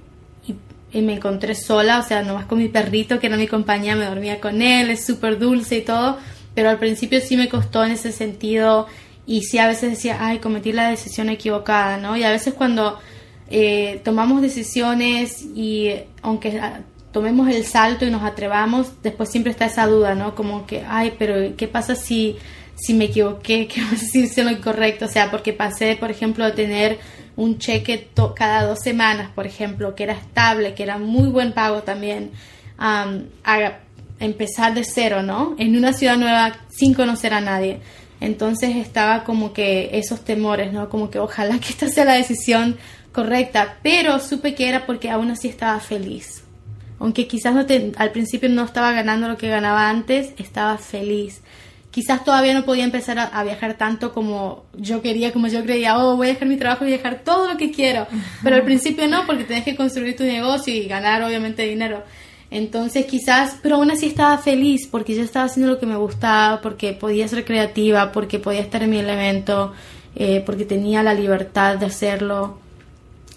y, 0.93 1.02
me 1.02 1.14
encontré 1.14 1.55
sola, 1.55 1.99
o 1.99 2.02
sea, 2.02 2.23
nomás 2.23 2.47
con 2.47 2.59
mi 2.59 2.69
perrito 2.69 3.21
que 3.21 3.26
era 3.28 3.37
mi 3.37 3.47
compañía, 3.47 3.95
me 3.95 4.07
dormía 4.07 4.40
con 4.40 4.62
él, 4.62 4.90
es 4.90 5.05
súper 5.05 5.38
dulce 5.38 5.78
y 5.78 5.83
todo 5.83 6.19
pero 6.59 6.71
al 6.71 6.79
principio 6.81 7.21
sí 7.21 7.37
me 7.37 7.49
costó 7.49 7.85
en 7.85 7.93
ese 7.93 8.11
sentido 8.11 8.88
y 9.29 9.43
sí 9.43 9.59
a 9.59 9.69
veces 9.69 9.91
decía, 9.91 10.17
ay, 10.19 10.41
cometí 10.41 10.73
la 10.73 10.91
decisión 10.91 11.29
equivocada, 11.29 11.99
¿no? 11.99 12.17
Y 12.17 12.25
a 12.25 12.33
veces 12.33 12.53
cuando 12.53 12.99
eh, 13.49 14.00
tomamos 14.03 14.43
decisiones 14.43 15.41
y 15.55 15.93
aunque 16.21 16.61
tomemos 17.12 17.49
el 17.49 17.65
salto 17.65 18.05
y 18.05 18.11
nos 18.11 18.25
atrevamos, 18.25 19.00
después 19.05 19.31
siempre 19.31 19.53
está 19.53 19.67
esa 19.67 19.87
duda, 19.87 20.17
¿no? 20.17 20.35
Como 20.35 20.67
que, 20.67 20.83
ay, 20.88 21.15
pero 21.17 21.57
¿qué 21.57 21.69
pasa 21.69 21.95
si, 21.95 22.38
si 22.75 22.93
me 22.93 23.05
equivoqué, 23.05 23.69
no 23.93 23.97
sé 23.97 24.07
si 24.07 24.21
hice 24.23 24.43
lo 24.43 24.50
incorrecto, 24.50 25.05
o 25.05 25.09
sea, 25.09 25.31
porque 25.31 25.53
pasé, 25.53 25.95
por 25.95 26.11
ejemplo, 26.11 26.45
a 26.45 26.57
tener 26.57 26.99
un 27.37 27.59
cheque 27.59 28.09
cada 28.35 28.65
dos 28.65 28.81
semanas, 28.81 29.31
por 29.33 29.47
ejemplo, 29.47 29.95
que 29.95 30.03
era 30.03 30.15
estable, 30.15 30.75
que 30.75 30.83
era 30.83 30.99
muy 30.99 31.29
buen 31.29 31.53
pago 31.53 31.85
también, 31.85 32.33
empezar 34.21 34.75
de 34.75 34.85
cero, 34.85 35.23
¿no? 35.23 35.55
En 35.59 35.77
una 35.77 35.93
ciudad 35.93 36.17
nueva 36.17 36.57
sin 36.69 36.95
conocer 36.95 37.35
a 37.35 37.41
nadie. 37.41 37.81
Entonces 38.21 38.77
estaba 38.77 39.25
como 39.25 39.53
que 39.53 39.91
esos 39.93 40.25
temores, 40.25 40.73
¿no? 40.73 40.89
Como 40.89 41.11
que 41.11 41.19
ojalá 41.19 41.59
que 41.59 41.69
esta 41.69 41.89
sea 41.89 42.05
la 42.05 42.15
decisión 42.15 42.77
correcta, 43.13 43.79
pero 43.83 44.19
supe 44.19 44.55
que 44.55 44.69
era 44.69 44.87
porque 44.87 45.11
aún 45.11 45.31
así 45.31 45.49
estaba 45.49 45.79
feliz. 45.81 46.43
Aunque 46.99 47.29
quizás 47.29 47.55
no 47.55 47.65
al 47.97 48.11
principio 48.11 48.49
no 48.49 48.65
estaba 48.65 48.93
ganando 48.93 49.29
lo 49.29 49.37
que 49.37 49.49
ganaba 49.49 49.89
antes, 49.89 50.33
estaba 50.37 50.79
feliz. 50.79 51.41
Quizás 51.93 52.23
todavía 52.23 52.55
no 52.55 52.65
podía 52.65 52.85
empezar 52.85 53.19
a, 53.19 53.43
viajar 53.45 53.75
tanto 53.75 54.13
como 54.13 54.67
yo 54.75 55.01
quería, 55.01 55.33
como 55.33 55.49
yo 55.49 55.63
creía, 55.63 55.99
oh, 55.99 56.17
voy 56.17 56.29
a 56.29 56.33
dejar 56.33 56.47
mi 56.47 56.57
trabajo 56.57 56.85
y 56.85 56.89
viajar 56.89 57.23
todo 57.25 57.51
lo 57.51 57.57
que 57.57 57.71
quiero. 57.71 58.07
Pero 58.43 58.57
al 58.57 58.63
principio 58.63 59.09
no, 59.09 59.27
porque 59.27 59.45
tenés 59.45 59.65
que 59.65 59.75
construir 59.75 60.17
tu 60.17 60.25
negocio 60.25 60.75
y 60.75 60.87
ganar 60.87 61.23
obviamente 61.23 61.63
dinero. 61.63 62.05
Entonces 62.50 63.07
quizás, 63.07 63.57
pero 63.62 63.76
aún 63.76 63.90
así 63.90 64.07
estaba 64.07 64.38
feliz 64.38 64.87
porque 64.87 65.14
yo 65.14 65.23
estaba 65.23 65.47
haciendo 65.47 65.73
lo 65.73 65.78
que 65.78 65.87
me 65.87 65.97
gustaba, 65.97 66.61
porque 66.61 66.93
podía 66.95 67.28
ser 67.28 67.45
creativa, 67.45 68.11
porque 68.12 68.38
podía 68.38 68.61
estar 68.61 68.83
en 68.83 68.90
mi 68.90 68.99
elemento, 68.99 69.73
eh, 70.17 70.43
porque 70.47 70.64
tenía 70.64 71.02
la 71.02 71.14
libertad 71.14 71.76
de 71.76 71.87
hacerlo. 71.87 72.59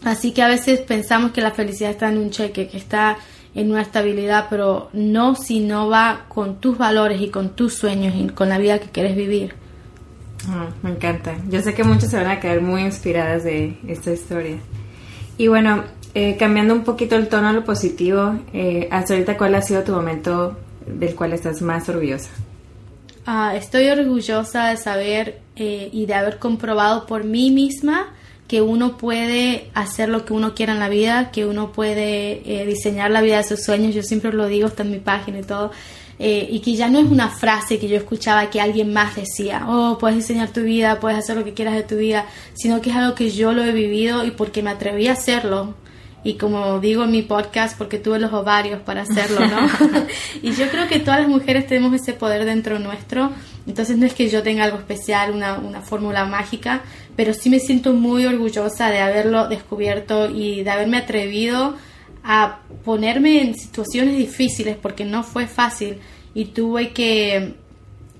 Así 0.03 0.31
que 0.31 0.41
a 0.41 0.47
veces 0.47 0.79
pensamos 0.79 1.31
que 1.31 1.41
la 1.41 1.51
felicidad 1.51 1.91
está 1.91 2.09
en 2.09 2.17
un 2.17 2.29
cheque, 2.31 2.67
que 2.67 2.77
está 2.77 3.17
en 3.53 3.69
una 3.69 3.81
estabilidad, 3.81 4.47
pero 4.49 4.89
no 4.93 5.35
si 5.35 5.59
no 5.59 5.89
va 5.89 6.25
con 6.29 6.61
tus 6.61 6.77
valores 6.77 7.21
y 7.21 7.29
con 7.29 7.49
tus 7.49 7.75
sueños 7.75 8.13
y 8.17 8.29
con 8.29 8.49
la 8.49 8.57
vida 8.57 8.79
que 8.79 8.89
quieres 8.89 9.15
vivir. 9.15 9.55
Ah, 10.47 10.69
me 10.81 10.91
encanta. 10.91 11.35
Yo 11.49 11.61
sé 11.61 11.73
que 11.73 11.83
muchos 11.83 12.09
se 12.09 12.17
van 12.17 12.27
a 12.27 12.39
quedar 12.39 12.61
muy 12.61 12.81
inspiradas 12.81 13.43
de 13.43 13.77
esta 13.87 14.11
historia. 14.11 14.57
Y 15.37 15.47
bueno, 15.47 15.83
eh, 16.13 16.35
cambiando 16.37 16.73
un 16.73 16.83
poquito 16.83 17.15
el 17.15 17.29
tono 17.29 17.47
a 17.47 17.53
lo 17.53 17.63
positivo, 17.63 18.35
eh, 18.53 18.89
hasta 18.91 19.13
ahorita, 19.13 19.37
¿cuál 19.37 19.55
ha 19.55 19.61
sido 19.61 19.83
tu 19.83 19.93
momento 19.93 20.57
del 20.85 21.15
cual 21.15 21.31
estás 21.31 21.61
más 21.61 21.87
orgullosa? 21.87 22.29
Ah, 23.25 23.55
estoy 23.55 23.87
orgullosa 23.87 24.69
de 24.69 24.77
saber 24.77 25.39
eh, 25.55 25.89
y 25.93 26.05
de 26.07 26.13
haber 26.13 26.37
comprobado 26.37 27.05
por 27.05 27.23
mí 27.23 27.49
misma 27.51 28.13
que 28.49 28.61
uno 28.61 28.97
puede 28.97 29.69
hacer 29.73 30.09
lo 30.09 30.25
que 30.25 30.33
uno 30.33 30.53
quiera 30.53 30.73
en 30.73 30.79
la 30.79 30.89
vida, 30.89 31.31
que 31.31 31.45
uno 31.45 31.71
puede 31.71 32.65
diseñar 32.65 33.09
la 33.09 33.21
vida 33.21 33.37
de 33.37 33.45
sus 33.45 33.63
sueños. 33.63 33.95
Yo 33.95 34.03
siempre 34.03 34.33
lo 34.33 34.47
digo, 34.47 34.67
está 34.67 34.83
en 34.83 34.91
mi 34.91 34.99
página 34.99 35.39
y 35.39 35.43
todo. 35.43 35.71
y 36.19 36.59
que 36.59 36.75
ya 36.75 36.89
no 36.89 36.99
es 36.99 37.09
una 37.09 37.29
frase 37.29 37.79
que 37.79 37.87
yo 37.87 37.95
escuchaba 37.95 38.49
que 38.49 38.59
alguien 38.59 38.91
más 38.91 39.15
decía, 39.15 39.65
oh, 39.69 39.97
puedes 39.97 40.17
diseñar 40.17 40.49
tu 40.49 40.63
vida, 40.63 40.99
puedes 40.99 41.19
hacer 41.19 41.37
lo 41.37 41.45
que 41.45 41.53
quieras 41.53 41.75
de 41.75 41.83
tu 41.83 41.95
vida, 41.95 42.25
sino 42.53 42.81
que 42.81 42.89
es 42.89 42.95
algo 42.97 43.15
que 43.15 43.29
yo 43.29 43.53
lo 43.53 43.63
he 43.63 43.71
vivido 43.71 44.25
y 44.25 44.31
porque 44.31 44.61
me 44.61 44.71
atreví 44.71 45.07
a 45.07 45.13
hacerlo, 45.13 45.75
y 46.23 46.35
como 46.35 46.79
digo 46.79 47.03
en 47.03 47.11
mi 47.11 47.23
podcast, 47.23 47.77
porque 47.77 47.97
tuve 47.97 48.19
los 48.19 48.31
ovarios 48.31 48.79
para 48.81 49.01
hacerlo, 49.01 49.39
¿no? 49.47 49.67
y 50.43 50.51
yo 50.53 50.69
creo 50.69 50.87
que 50.87 50.99
todas 50.99 51.21
las 51.21 51.29
mujeres 51.29 51.65
tenemos 51.65 51.93
ese 51.93 52.13
poder 52.13 52.45
dentro 52.45 52.77
nuestro, 52.77 53.31
entonces 53.65 53.97
no 53.97 54.05
es 54.05 54.13
que 54.13 54.29
yo 54.29 54.43
tenga 54.43 54.65
algo 54.65 54.77
especial, 54.77 55.31
una, 55.31 55.55
una 55.55 55.81
fórmula 55.81 56.25
mágica, 56.25 56.81
pero 57.15 57.33
sí 57.33 57.49
me 57.49 57.59
siento 57.59 57.93
muy 57.93 58.25
orgullosa 58.25 58.89
de 58.89 58.99
haberlo 58.99 59.47
descubierto 59.47 60.29
y 60.29 60.63
de 60.63 60.69
haberme 60.69 60.97
atrevido 60.97 61.75
a 62.23 62.59
ponerme 62.85 63.41
en 63.41 63.55
situaciones 63.55 64.17
difíciles, 64.17 64.77
porque 64.79 65.05
no 65.05 65.23
fue 65.23 65.47
fácil 65.47 65.97
y 66.33 66.45
tuve 66.45 66.91
que 66.91 67.55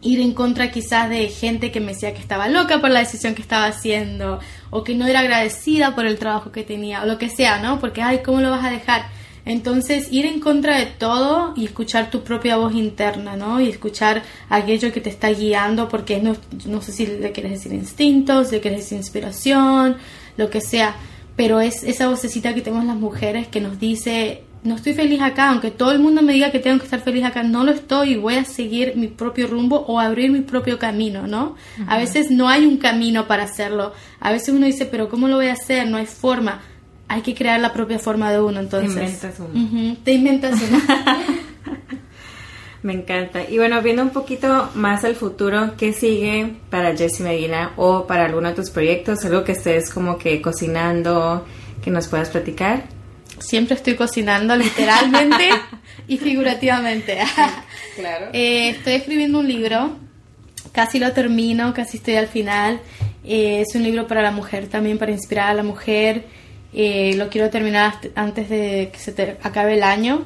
ir 0.01 0.19
en 0.19 0.33
contra 0.33 0.71
quizás 0.71 1.09
de 1.09 1.27
gente 1.29 1.71
que 1.71 1.79
me 1.79 1.93
decía 1.93 2.13
que 2.13 2.19
estaba 2.19 2.47
loca 2.47 2.81
por 2.81 2.89
la 2.89 2.99
decisión 2.99 3.35
que 3.35 3.41
estaba 3.41 3.65
haciendo 3.65 4.39
o 4.69 4.83
que 4.83 4.95
no 4.95 5.07
era 5.07 5.19
agradecida 5.19 5.95
por 5.95 6.05
el 6.05 6.17
trabajo 6.17 6.51
que 6.51 6.63
tenía 6.63 7.03
o 7.03 7.05
lo 7.05 7.17
que 7.17 7.29
sea, 7.29 7.61
¿no? 7.61 7.79
Porque, 7.79 8.01
ay, 8.01 8.21
¿cómo 8.23 8.41
lo 8.41 8.49
vas 8.49 8.65
a 8.65 8.71
dejar? 8.71 9.05
Entonces, 9.45 10.07
ir 10.11 10.25
en 10.25 10.39
contra 10.39 10.77
de 10.77 10.85
todo 10.85 11.53
y 11.55 11.65
escuchar 11.65 12.11
tu 12.11 12.23
propia 12.23 12.57
voz 12.57 12.73
interna, 12.73 13.35
¿no? 13.35 13.59
Y 13.59 13.69
escuchar 13.69 14.21
aquello 14.49 14.91
que 14.91 15.01
te 15.01 15.09
está 15.09 15.29
guiando, 15.29 15.89
porque 15.89 16.21
no, 16.21 16.35
no 16.65 16.81
sé 16.81 16.91
si 16.91 17.07
le 17.07 17.31
quieres 17.31 17.53
decir 17.53 17.73
instintos, 17.73 18.51
le 18.51 18.59
quieres 18.59 18.81
decir 18.81 18.97
inspiración, 18.97 19.97
lo 20.37 20.49
que 20.49 20.61
sea, 20.61 20.95
pero 21.35 21.59
es 21.59 21.83
esa 21.83 22.07
vocecita 22.07 22.53
que 22.53 22.61
tenemos 22.61 22.85
las 22.85 22.97
mujeres 22.97 23.47
que 23.47 23.61
nos 23.61 23.79
dice, 23.79 24.43
no 24.63 24.75
estoy 24.75 24.93
feliz 24.93 25.21
acá, 25.21 25.49
aunque 25.49 25.71
todo 25.71 25.91
el 25.91 25.99
mundo 25.99 26.21
me 26.21 26.33
diga 26.33 26.51
que 26.51 26.59
tengo 26.59 26.77
que 26.77 26.85
estar 26.85 27.01
feliz 27.01 27.23
acá, 27.23 27.41
no 27.41 27.63
lo 27.63 27.71
estoy 27.71 28.11
y 28.11 28.15
voy 28.17 28.35
a 28.35 28.45
seguir 28.45 28.95
mi 28.95 29.07
propio 29.07 29.47
rumbo 29.47 29.77
o 29.87 29.99
abrir 29.99 30.31
mi 30.31 30.41
propio 30.41 30.77
camino, 30.77 31.25
¿no? 31.25 31.55
A 31.87 31.97
veces 31.97 32.29
no 32.29 32.47
hay 32.47 32.65
un 32.65 32.77
camino 32.77 33.27
para 33.27 33.43
hacerlo. 33.43 33.93
A 34.19 34.31
veces 34.31 34.49
uno 34.49 34.67
dice, 34.67 34.85
pero 34.85 35.09
¿cómo 35.09 35.27
lo 35.27 35.37
voy 35.37 35.47
a 35.47 35.53
hacer? 35.53 35.87
No 35.87 35.97
hay 35.97 36.05
forma. 36.05 36.61
Hay 37.07 37.21
que 37.21 37.33
crear 37.33 37.59
la 37.59 37.73
propia 37.73 37.97
forma 37.97 38.31
de 38.31 38.39
uno, 38.39 38.59
entonces. 38.59 38.93
Te 38.93 39.01
inventas 39.01 39.39
uno. 39.39 39.97
Te 40.03 40.11
inventas 40.11 40.61
uno. 40.69 40.81
Me 42.83 42.93
encanta. 42.93 43.47
Y 43.47 43.57
bueno, 43.57 43.81
viendo 43.81 44.01
un 44.01 44.09
poquito 44.09 44.69
más 44.75 45.03
al 45.03 45.15
futuro, 45.15 45.73
¿qué 45.77 45.93
sigue 45.93 46.55
para 46.69 46.95
Jessie 46.95 47.23
Medina 47.23 47.73
o 47.77 48.07
para 48.07 48.25
alguno 48.25 48.49
de 48.49 48.55
tus 48.55 48.69
proyectos? 48.69 49.23
Algo 49.25 49.43
que 49.43 49.51
estés 49.51 49.91
como 49.91 50.17
que 50.17 50.41
cocinando, 50.41 51.45
que 51.83 51.91
nos 51.91 52.07
puedas 52.07 52.29
platicar 52.29 53.00
siempre 53.41 53.75
estoy 53.75 53.95
cocinando 53.95 54.55
literalmente 54.55 55.49
y 56.07 56.17
figurativamente. 56.17 57.17
claro. 57.95 58.27
Eh, 58.33 58.69
estoy 58.69 58.93
escribiendo 58.93 59.39
un 59.39 59.47
libro, 59.47 59.97
casi 60.71 60.99
lo 60.99 61.11
termino, 61.11 61.73
casi 61.73 61.97
estoy 61.97 62.15
al 62.15 62.27
final. 62.27 62.79
Eh, 63.23 63.61
es 63.61 63.75
un 63.75 63.83
libro 63.83 64.07
para 64.07 64.21
la 64.21 64.31
mujer 64.31 64.67
también, 64.67 64.97
para 64.97 65.11
inspirar 65.11 65.49
a 65.49 65.53
la 65.53 65.63
mujer. 65.63 66.25
Eh, 66.73 67.15
lo 67.17 67.29
quiero 67.29 67.49
terminar 67.49 67.95
antes 68.15 68.49
de 68.49 68.89
que 68.93 68.99
se 68.99 69.37
acabe 69.43 69.73
el 69.73 69.83
año. 69.83 70.25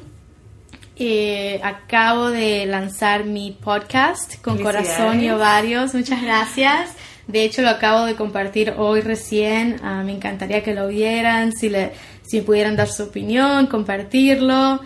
acabo 1.63 2.29
de 2.29 2.65
lanzar 2.67 3.25
mi 3.25 3.51
podcast 3.51 4.41
con 4.41 4.61
corazón 4.61 5.23
y 5.23 5.29
ovarios. 5.29 5.93
Muchas 5.93 6.21
gracias. 6.21 6.91
De 7.27 7.43
hecho, 7.43 7.63
lo 7.63 7.69
acabo 7.69 8.05
de 8.05 8.15
compartir 8.15 8.73
hoy 8.77 9.01
recién. 9.01 9.77
Ah, 9.83 10.03
me 10.05 10.11
encantaría 10.11 10.63
que 10.63 10.75
lo 10.75 10.87
vieran, 10.87 11.53
si, 11.53 11.69
le, 11.69 11.91
si 12.27 12.41
pudieran 12.41 12.75
dar 12.75 12.87
su 12.87 13.03
opinión, 13.03 13.67
compartirlo. 13.67 14.81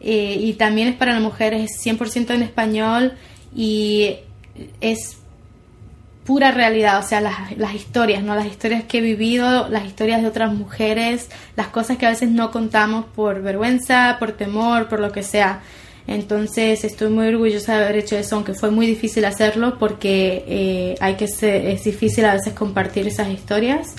Eh, 0.00 0.38
y 0.40 0.52
también 0.54 0.88
es 0.88 0.96
para 0.96 1.12
las 1.14 1.22
mujeres, 1.22 1.70
es 1.70 1.84
100% 1.84 2.34
en 2.34 2.42
español 2.42 3.14
y 3.54 4.16
es 4.80 5.18
pura 6.24 6.50
realidad, 6.50 6.98
o 6.98 7.02
sea, 7.02 7.20
las, 7.20 7.56
las, 7.56 7.74
historias, 7.74 8.22
¿no? 8.22 8.34
Las 8.34 8.46
historias 8.46 8.84
que 8.84 8.98
he 8.98 9.00
vivido, 9.00 9.68
las 9.68 9.86
historias 9.86 10.22
de 10.22 10.28
otras 10.28 10.52
mujeres, 10.52 11.30
las 11.54 11.68
cosas 11.68 11.96
que 11.98 12.06
a 12.06 12.10
veces 12.10 12.30
no 12.30 12.50
contamos 12.50 13.06
por 13.14 13.42
vergüenza, 13.42 14.16
por 14.18 14.32
temor, 14.32 14.88
por 14.88 15.00
lo 15.00 15.12
que 15.12 15.22
sea. 15.22 15.62
Entonces 16.06 16.84
estoy 16.84 17.10
muy 17.10 17.28
orgullosa 17.28 17.76
de 17.76 17.84
haber 17.84 17.96
hecho 17.96 18.16
eso, 18.16 18.36
aunque 18.36 18.54
fue 18.54 18.70
muy 18.70 18.86
difícil 18.86 19.24
hacerlo 19.24 19.78
porque 19.78 20.44
eh, 20.46 20.94
hay 21.00 21.14
que 21.14 21.26
ser, 21.26 21.66
es 21.66 21.84
difícil 21.84 22.24
a 22.24 22.34
veces 22.34 22.52
compartir 22.52 23.06
esas 23.06 23.28
historias. 23.28 23.94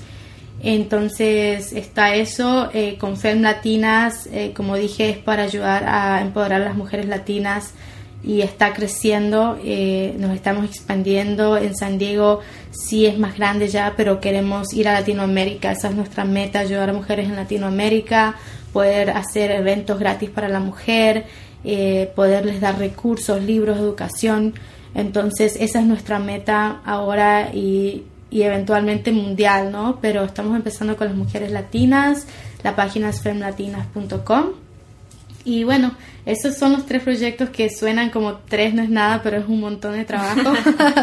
Entonces 0.61 1.71
está 1.73 2.15
eso, 2.15 2.69
eh, 2.73 2.97
con 2.97 3.15
FEM 3.17 3.41
Latinas, 3.41 4.27
eh, 4.31 4.53
como 4.55 4.75
dije, 4.75 5.09
es 5.09 5.17
para 5.17 5.43
ayudar 5.43 5.85
a 5.87 6.21
empoderar 6.21 6.61
a 6.61 6.65
las 6.65 6.75
mujeres 6.75 7.07
latinas 7.07 7.73
y 8.23 8.41
está 8.41 8.73
creciendo, 8.73 9.57
nos 10.17 10.35
estamos 10.35 10.65
expandiendo. 10.65 11.55
En 11.55 11.75
San 11.75 11.97
Diego 11.97 12.41
sí 12.71 13.05
es 13.05 13.17
más 13.17 13.37
grande 13.37 13.67
ya, 13.69 13.93
pero 13.95 14.19
queremos 14.19 14.73
ir 14.73 14.87
a 14.89 14.93
Latinoamérica, 14.93 15.71
esa 15.71 15.89
es 15.89 15.95
nuestra 15.95 16.25
meta, 16.25 16.59
ayudar 16.59 16.89
a 16.89 16.93
mujeres 16.93 17.29
en 17.29 17.35
Latinoamérica, 17.35 18.35
poder 18.73 19.11
hacer 19.11 19.51
eventos 19.51 19.99
gratis 19.99 20.29
para 20.31 20.49
la 20.49 20.59
mujer 20.59 21.25
eh, 21.63 22.11
poderles 22.15 22.61
dar 22.61 22.77
recursos, 22.77 23.43
libros, 23.43 23.77
educación. 23.77 24.53
Entonces 24.95 25.57
esa 25.59 25.81
es 25.81 25.85
nuestra 25.85 26.17
meta 26.17 26.81
ahora 26.85 27.49
y, 27.53 28.03
eventualmente 28.31 29.11
mundial, 29.11 29.71
¿no? 29.71 29.99
Pero 30.01 30.23
estamos 30.23 30.55
empezando 30.55 30.97
con 30.97 31.07
las 31.07 31.15
mujeres 31.15 31.51
latinas, 31.51 32.27
la 32.63 32.75
página 32.75 33.09
es 33.09 33.21
femlatinas.com. 33.21 34.45
Y 35.45 35.63
bueno, 35.63 35.93
esos 36.25 36.57
son 36.57 36.73
los 36.73 36.85
tres 36.85 37.03
proyectos 37.03 37.49
que 37.51 37.69
suenan 37.69 38.09
como 38.09 38.33
tres 38.33 38.73
no 38.73 38.81
es 38.81 38.89
nada, 38.89 39.21
pero 39.23 39.37
es 39.37 39.47
un 39.47 39.61
montón 39.61 39.93
de 39.93 40.03
trabajo. 40.03 40.53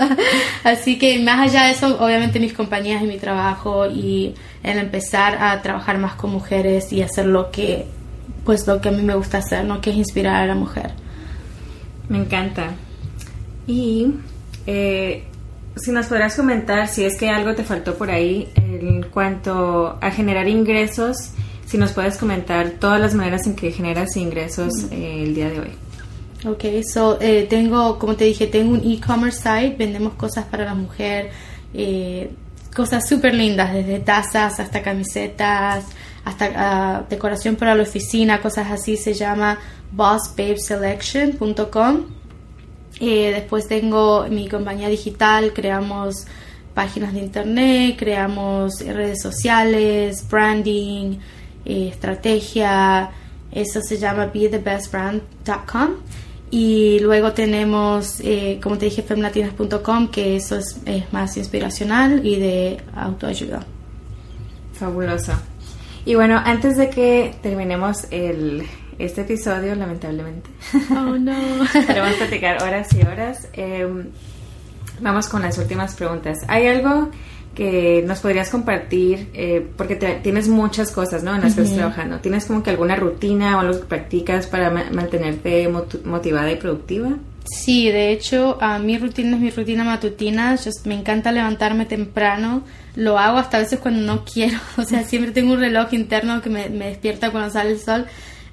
Así 0.65 0.99
que 0.99 1.19
más 1.21 1.49
allá 1.49 1.65
de 1.65 1.73
eso, 1.73 1.99
obviamente 2.05 2.39
mis 2.39 2.53
compañías 2.53 3.03
y 3.03 3.07
mi 3.07 3.17
trabajo 3.17 3.87
y 3.87 4.35
el 4.63 4.77
empezar 4.77 5.43
a 5.43 5.63
trabajar 5.63 5.97
más 5.97 6.15
con 6.15 6.31
mujeres 6.31 6.93
y 6.93 7.01
hacer 7.01 7.25
lo 7.25 7.51
que 7.51 7.87
pues 8.45 8.67
lo 8.67 8.81
que 8.81 8.91
a 8.91 8.93
mí 8.93 9.03
me 9.03 9.15
gusta 9.15 9.39
hacer, 9.39 9.65
¿no? 9.65 9.81
Que 9.81 9.91
es 9.91 9.97
inspirar 9.97 10.43
a 10.43 10.47
la 10.47 10.55
mujer. 10.55 10.91
Me 12.11 12.19
encanta. 12.19 12.73
Y 13.67 14.09
eh, 14.67 15.25
si 15.77 15.93
nos 15.93 16.07
podrás 16.07 16.37
comentar 16.37 16.89
si 16.89 17.05
es 17.05 17.17
que 17.17 17.29
algo 17.29 17.55
te 17.55 17.65
faltó 17.65 17.97
por 17.97 18.11
ahí 18.11 18.51
en 18.55 19.03
cuanto 19.05 19.99
a 20.01 20.11
generar 20.11 20.49
ingresos, 20.49 21.31
si 21.67 21.77
nos 21.79 21.93
puedes 21.93 22.17
comentar 22.17 22.71
todas 22.79 23.01
las 23.01 23.15
maneras 23.15 23.47
en 23.47 23.55
que 23.57 23.73
generas 23.73 24.17
ingresos 24.17 24.73
eh, 24.91 25.25
el 25.25 25.35
día 25.35 25.51
de 25.51 25.61
hoy. 25.61 25.73
Ok, 26.47 26.65
so 26.85 27.19
eh, 27.21 27.47
tengo, 27.49 27.99
como 27.99 28.17
te 28.17 28.25
dije, 28.25 28.47
tengo 28.47 28.75
un 28.75 28.83
e-commerce 28.85 29.39
site, 29.39 29.77
vendemos 29.79 30.13
cosas 30.15 30.45
para 30.45 30.67
la 30.67 30.75
mujer, 30.75 31.31
eh, 31.73 32.31
cosas 32.75 33.09
súper 33.09 33.33
lindas, 33.35 33.73
desde 33.73 34.01
tazas 34.01 34.61
hasta 34.61 34.83
camisetas, 34.83 35.87
hasta 36.25 36.51
ah, 36.55 37.05
decoración 37.09 37.57
para 37.57 37.75
la 37.75 37.83
oficina, 37.83 38.43
cosas 38.43 38.71
así, 38.71 38.99
se 38.99 39.15
llama 39.15 39.59
bossbabeselection.com. 39.93 42.24
Eh, 43.01 43.33
después 43.33 43.67
tengo 43.69 44.27
mi 44.31 44.49
compañía 44.49 44.89
digital, 44.89 45.53
creamos 45.53 46.27
páginas 46.75 47.15
de 47.15 47.21
internet, 47.21 47.97
creamos 47.99 48.81
redes 48.81 49.23
sociales, 49.23 50.27
branding, 50.29 51.19
eh, 51.65 51.89
estrategia, 51.89 53.11
eso 53.53 53.81
se 53.81 53.97
llama 53.99 54.27
bethebestbrand.com. 54.27 55.91
Y 56.51 57.01
luego 57.01 57.33
tenemos, 57.33 58.21
eh, 58.21 58.61
como 58.63 58.79
te 58.79 58.85
dije, 58.85 59.03
femlatinas.com, 59.03 60.09
que 60.09 60.37
eso 60.37 60.57
es, 60.57 60.81
más 61.11 61.37
inspiracional 61.37 62.25
y 62.25 62.37
de 62.37 62.81
autoayuda. 62.95 63.65
Fabuloso. 64.73 65.33
Y 66.05 66.15
bueno, 66.15 66.41
antes 66.45 66.77
de 66.77 66.91
que 66.91 67.35
terminemos 67.43 68.07
el, 68.11 68.65
este 68.99 69.23
episodio, 69.23 69.75
lamentablemente. 69.75 70.51
Oh, 70.91 71.17
no. 71.19 71.35
Podemos 71.87 72.15
platicar 72.15 72.63
horas 72.63 72.93
y 72.95 73.03
horas. 73.03 73.49
Em, 73.53 74.07
vamos 75.01 75.29
con 75.29 75.43
las 75.43 75.59
últimas 75.59 75.95
preguntas. 75.95 76.39
¿Hay 76.49 76.67
algo 76.67 77.11
que 77.55 78.03
nos 78.07 78.19
podrías 78.19 78.51
compartir, 78.51 79.31
eh, 79.33 79.65
porque 79.77 79.95
tienes 79.95 80.49
muchas 80.49 80.91
cosas, 80.91 81.23
¿no? 81.23 81.35
En 81.35 81.43
las 81.43 81.55
que 81.55 81.63
estás 81.63 81.77
trabajando. 81.77 82.19
¿Tienes 82.19 82.47
como 82.47 82.63
que 82.63 82.71
alguna 82.71 82.97
rutina 82.97 83.57
o 83.57 83.61
algo 83.61 83.81
que 83.81 83.87
practicas 83.87 84.47
para 84.49 84.71
mantenerte 84.71 85.69
motivada 86.05 86.51
y 86.51 86.57
productiva? 86.57 87.11
Sí, 87.45 87.91
de 87.91 88.11
hecho, 88.11 88.59
a 88.61 88.79
mi 88.79 88.99
rutina 88.99 89.37
es 89.37 89.43
mi 89.43 89.51
rutina 89.51 89.85
matutina. 89.85 90.57
me 90.85 90.95
encanta 90.95 91.31
levantarme 91.31 91.85
temprano. 91.85 92.63
Lo 92.97 93.19
hago 93.19 93.39
hasta 93.39 93.59
a 93.59 93.61
veces 93.61 93.79
cuando 93.79 94.01
no 94.01 94.25
quiero. 94.25 94.59
O 94.77 94.85
sea, 94.85 95.05
siempre 95.05 95.33
tengo 95.33 95.53
un 95.53 95.61
reloj 95.61 95.93
interno 95.93 96.41
que 96.41 96.51
me, 96.51 96.69
despierta 96.69 97.31
cuando 97.31 97.51
sale 97.51 97.73
el 97.73 97.81
sol. 97.81 98.07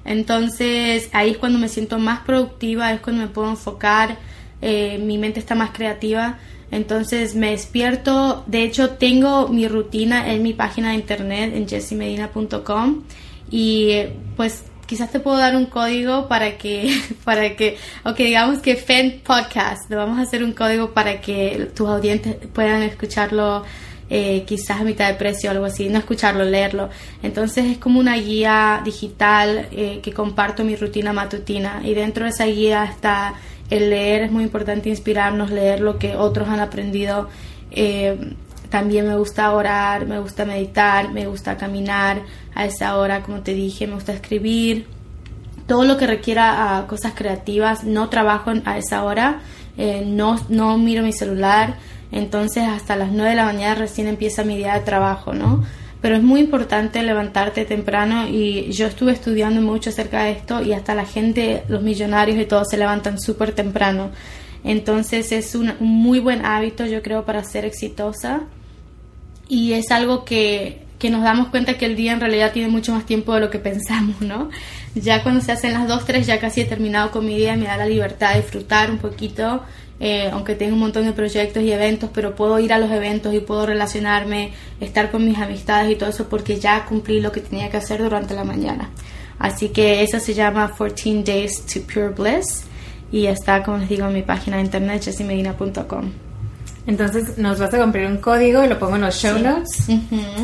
Entonces, 0.04 1.08
ahí 1.12 1.30
es 1.30 1.38
cuando 1.38 1.58
me 1.58 1.68
siento 1.68 1.98
más 1.98 2.20
productiva, 2.20 2.92
es 2.92 3.00
cuando 3.00 3.22
me 3.22 3.28
puedo 3.28 3.50
enfocar. 3.50 4.18
Eh, 4.60 4.98
mi 4.98 5.18
mente 5.18 5.40
está 5.40 5.54
más 5.54 5.70
creativa. 5.70 6.38
Entonces 6.72 7.34
me 7.34 7.50
despierto, 7.50 8.44
de 8.46 8.62
hecho 8.62 8.90
tengo 8.92 9.48
mi 9.48 9.68
rutina 9.68 10.32
en 10.32 10.42
mi 10.42 10.54
página 10.54 10.88
de 10.88 10.94
internet 10.94 11.52
en 11.54 11.68
jessimedina.com 11.68 13.02
y 13.50 13.92
pues 14.36 14.64
quizás 14.86 15.12
te 15.12 15.20
puedo 15.20 15.36
dar 15.36 15.54
un 15.54 15.66
código 15.66 16.28
para 16.28 16.56
que, 16.56 16.98
para 17.24 17.56
que, 17.56 17.76
ok, 18.04 18.16
digamos 18.16 18.60
que 18.60 18.76
FEN 18.76 19.20
Podcast, 19.22 19.90
le 19.90 19.96
vamos 19.96 20.18
a 20.18 20.22
hacer 20.22 20.42
un 20.42 20.52
código 20.52 20.94
para 20.94 21.20
que 21.20 21.70
tus 21.74 21.88
audientes 21.88 22.36
puedan 22.54 22.82
escucharlo 22.82 23.64
eh, 24.14 24.44
quizás 24.44 24.82
a 24.82 24.84
mitad 24.84 25.08
de 25.08 25.14
precio 25.14 25.48
o 25.48 25.52
algo 25.52 25.64
así, 25.64 25.88
no 25.88 25.98
escucharlo, 25.98 26.44
leerlo. 26.44 26.90
Entonces 27.22 27.64
es 27.64 27.78
como 27.78 27.98
una 27.98 28.14
guía 28.16 28.82
digital 28.84 29.68
eh, 29.72 30.00
que 30.02 30.12
comparto 30.12 30.64
mi 30.64 30.76
rutina 30.76 31.14
matutina 31.14 31.80
y 31.82 31.94
dentro 31.94 32.24
de 32.24 32.30
esa 32.30 32.44
guía 32.44 32.84
está 32.84 33.36
el 33.70 33.88
leer 33.88 34.24
es 34.24 34.30
muy 34.30 34.44
importante 34.44 34.90
inspirarnos, 34.90 35.50
leer 35.50 35.80
lo 35.80 35.98
que 35.98 36.14
otros 36.14 36.46
han 36.50 36.60
aprendido. 36.60 37.30
Eh, 37.70 38.34
también 38.68 39.08
me 39.08 39.16
gusta 39.16 39.50
orar, 39.52 40.04
me 40.04 40.18
gusta 40.18 40.44
meditar, 40.44 41.10
me 41.10 41.26
gusta 41.26 41.56
caminar 41.56 42.20
a 42.54 42.66
esa 42.66 42.98
hora, 42.98 43.22
como 43.22 43.40
te 43.40 43.54
dije, 43.54 43.86
me 43.86 43.94
gusta 43.94 44.12
escribir. 44.12 44.88
Todo 45.66 45.84
lo 45.84 45.96
que 45.96 46.06
requiera 46.06 46.76
ah, 46.76 46.86
cosas 46.86 47.14
creativas, 47.14 47.84
no 47.84 48.10
trabajo 48.10 48.52
a 48.66 48.76
esa 48.76 49.04
hora, 49.04 49.40
eh, 49.78 50.04
no, 50.06 50.38
no 50.50 50.76
miro 50.76 51.02
mi 51.02 51.14
celular, 51.14 51.76
entonces 52.12 52.62
hasta 52.68 52.94
las 52.94 53.10
9 53.10 53.30
de 53.30 53.36
la 53.36 53.44
mañana 53.44 53.74
recién 53.74 54.06
empieza 54.06 54.44
mi 54.44 54.56
día 54.56 54.74
de 54.74 54.80
trabajo, 54.80 55.32
¿no? 55.32 55.64
pero 56.02 56.16
es 56.16 56.22
muy 56.22 56.40
importante 56.40 57.00
levantarte 57.02 57.64
temprano 57.64 58.28
y 58.28 58.70
yo 58.72 58.88
estuve 58.88 59.12
estudiando 59.12 59.62
mucho 59.62 59.90
acerca 59.90 60.24
de 60.24 60.32
esto 60.32 60.60
y 60.60 60.72
hasta 60.72 60.96
la 60.96 61.06
gente, 61.06 61.62
los 61.68 61.80
millonarios 61.80 62.38
y 62.38 62.44
todos 62.44 62.68
se 62.68 62.76
levantan 62.76 63.20
súper 63.20 63.52
temprano. 63.52 64.10
Entonces 64.64 65.30
es 65.30 65.54
un, 65.54 65.74
muy 65.78 66.18
buen 66.18 66.44
hábito 66.44 66.86
yo 66.86 67.02
creo 67.02 67.24
para 67.24 67.44
ser 67.44 67.64
exitosa 67.64 68.42
y 69.48 69.74
es 69.74 69.92
algo 69.92 70.24
que, 70.24 70.82
que 70.98 71.08
nos 71.08 71.22
damos 71.22 71.48
cuenta 71.48 71.78
que 71.78 71.86
el 71.86 71.94
día 71.94 72.12
en 72.12 72.20
realidad 72.20 72.52
tiene 72.52 72.68
mucho 72.68 72.92
más 72.92 73.06
tiempo 73.06 73.32
de 73.34 73.40
lo 73.40 73.50
que 73.50 73.60
pensamos, 73.60 74.20
¿no? 74.20 74.50
Ya 74.96 75.22
cuando 75.22 75.40
se 75.40 75.52
hacen 75.52 75.72
las 75.72 75.86
2, 75.86 76.04
3 76.04 76.26
ya 76.26 76.40
casi 76.40 76.62
he 76.62 76.64
terminado 76.64 77.12
con 77.12 77.24
mi 77.24 77.36
día 77.36 77.56
me 77.56 77.66
da 77.66 77.76
la 77.76 77.86
libertad 77.86 78.34
de 78.34 78.40
disfrutar 78.40 78.90
un 78.90 78.98
poquito 78.98 79.62
eh, 80.04 80.30
aunque 80.32 80.56
tengo 80.56 80.74
un 80.74 80.80
montón 80.80 81.06
de 81.06 81.12
proyectos 81.12 81.62
y 81.62 81.70
eventos, 81.70 82.10
pero 82.12 82.34
puedo 82.34 82.58
ir 82.58 82.72
a 82.72 82.78
los 82.80 82.90
eventos 82.90 83.32
y 83.34 83.38
puedo 83.38 83.66
relacionarme, 83.66 84.50
estar 84.80 85.12
con 85.12 85.24
mis 85.24 85.38
amistades 85.38 85.92
y 85.92 85.94
todo 85.94 86.10
eso 86.10 86.28
porque 86.28 86.58
ya 86.58 86.84
cumplí 86.86 87.20
lo 87.20 87.30
que 87.30 87.40
tenía 87.40 87.70
que 87.70 87.76
hacer 87.76 88.02
durante 88.02 88.34
la 88.34 88.42
mañana. 88.42 88.90
Así 89.38 89.68
que 89.68 90.02
eso 90.02 90.18
se 90.18 90.34
llama 90.34 90.74
14 90.76 91.22
Days 91.22 91.64
to 91.66 91.82
Pure 91.82 92.08
Bliss 92.08 92.64
y 93.12 93.26
está, 93.26 93.62
como 93.62 93.78
les 93.78 93.88
digo, 93.88 94.08
en 94.08 94.14
mi 94.14 94.22
página 94.22 94.56
de 94.56 94.64
internet 94.64 95.04
jessimedina.com. 95.04 96.10
Entonces 96.84 97.38
nos 97.38 97.60
vas 97.60 97.72
a 97.72 97.78
comprar 97.78 98.06
un 98.06 98.16
código 98.16 98.64
y 98.64 98.68
lo 98.68 98.80
pongo 98.80 98.96
en 98.96 99.02
los 99.02 99.14
show 99.14 99.38
notes. 99.38 99.88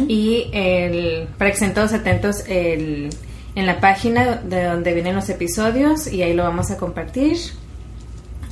Y 0.07 0.51
el, 0.53 1.27
para 1.37 1.51
que 1.51 1.55
estén 1.55 1.75
todos 1.75 1.93
atentos 1.95 2.45
el, 2.47 3.11
en 3.57 3.67
la 3.67 3.81
página 3.81 4.37
de 4.37 4.67
donde 4.67 4.95
vienen 4.95 5.17
los 5.17 5.29
episodios 5.31 6.07
y 6.07 6.23
ahí 6.23 6.33
lo 6.33 6.45
vamos 6.45 6.71
a 6.71 6.77
compartir. 6.77 7.39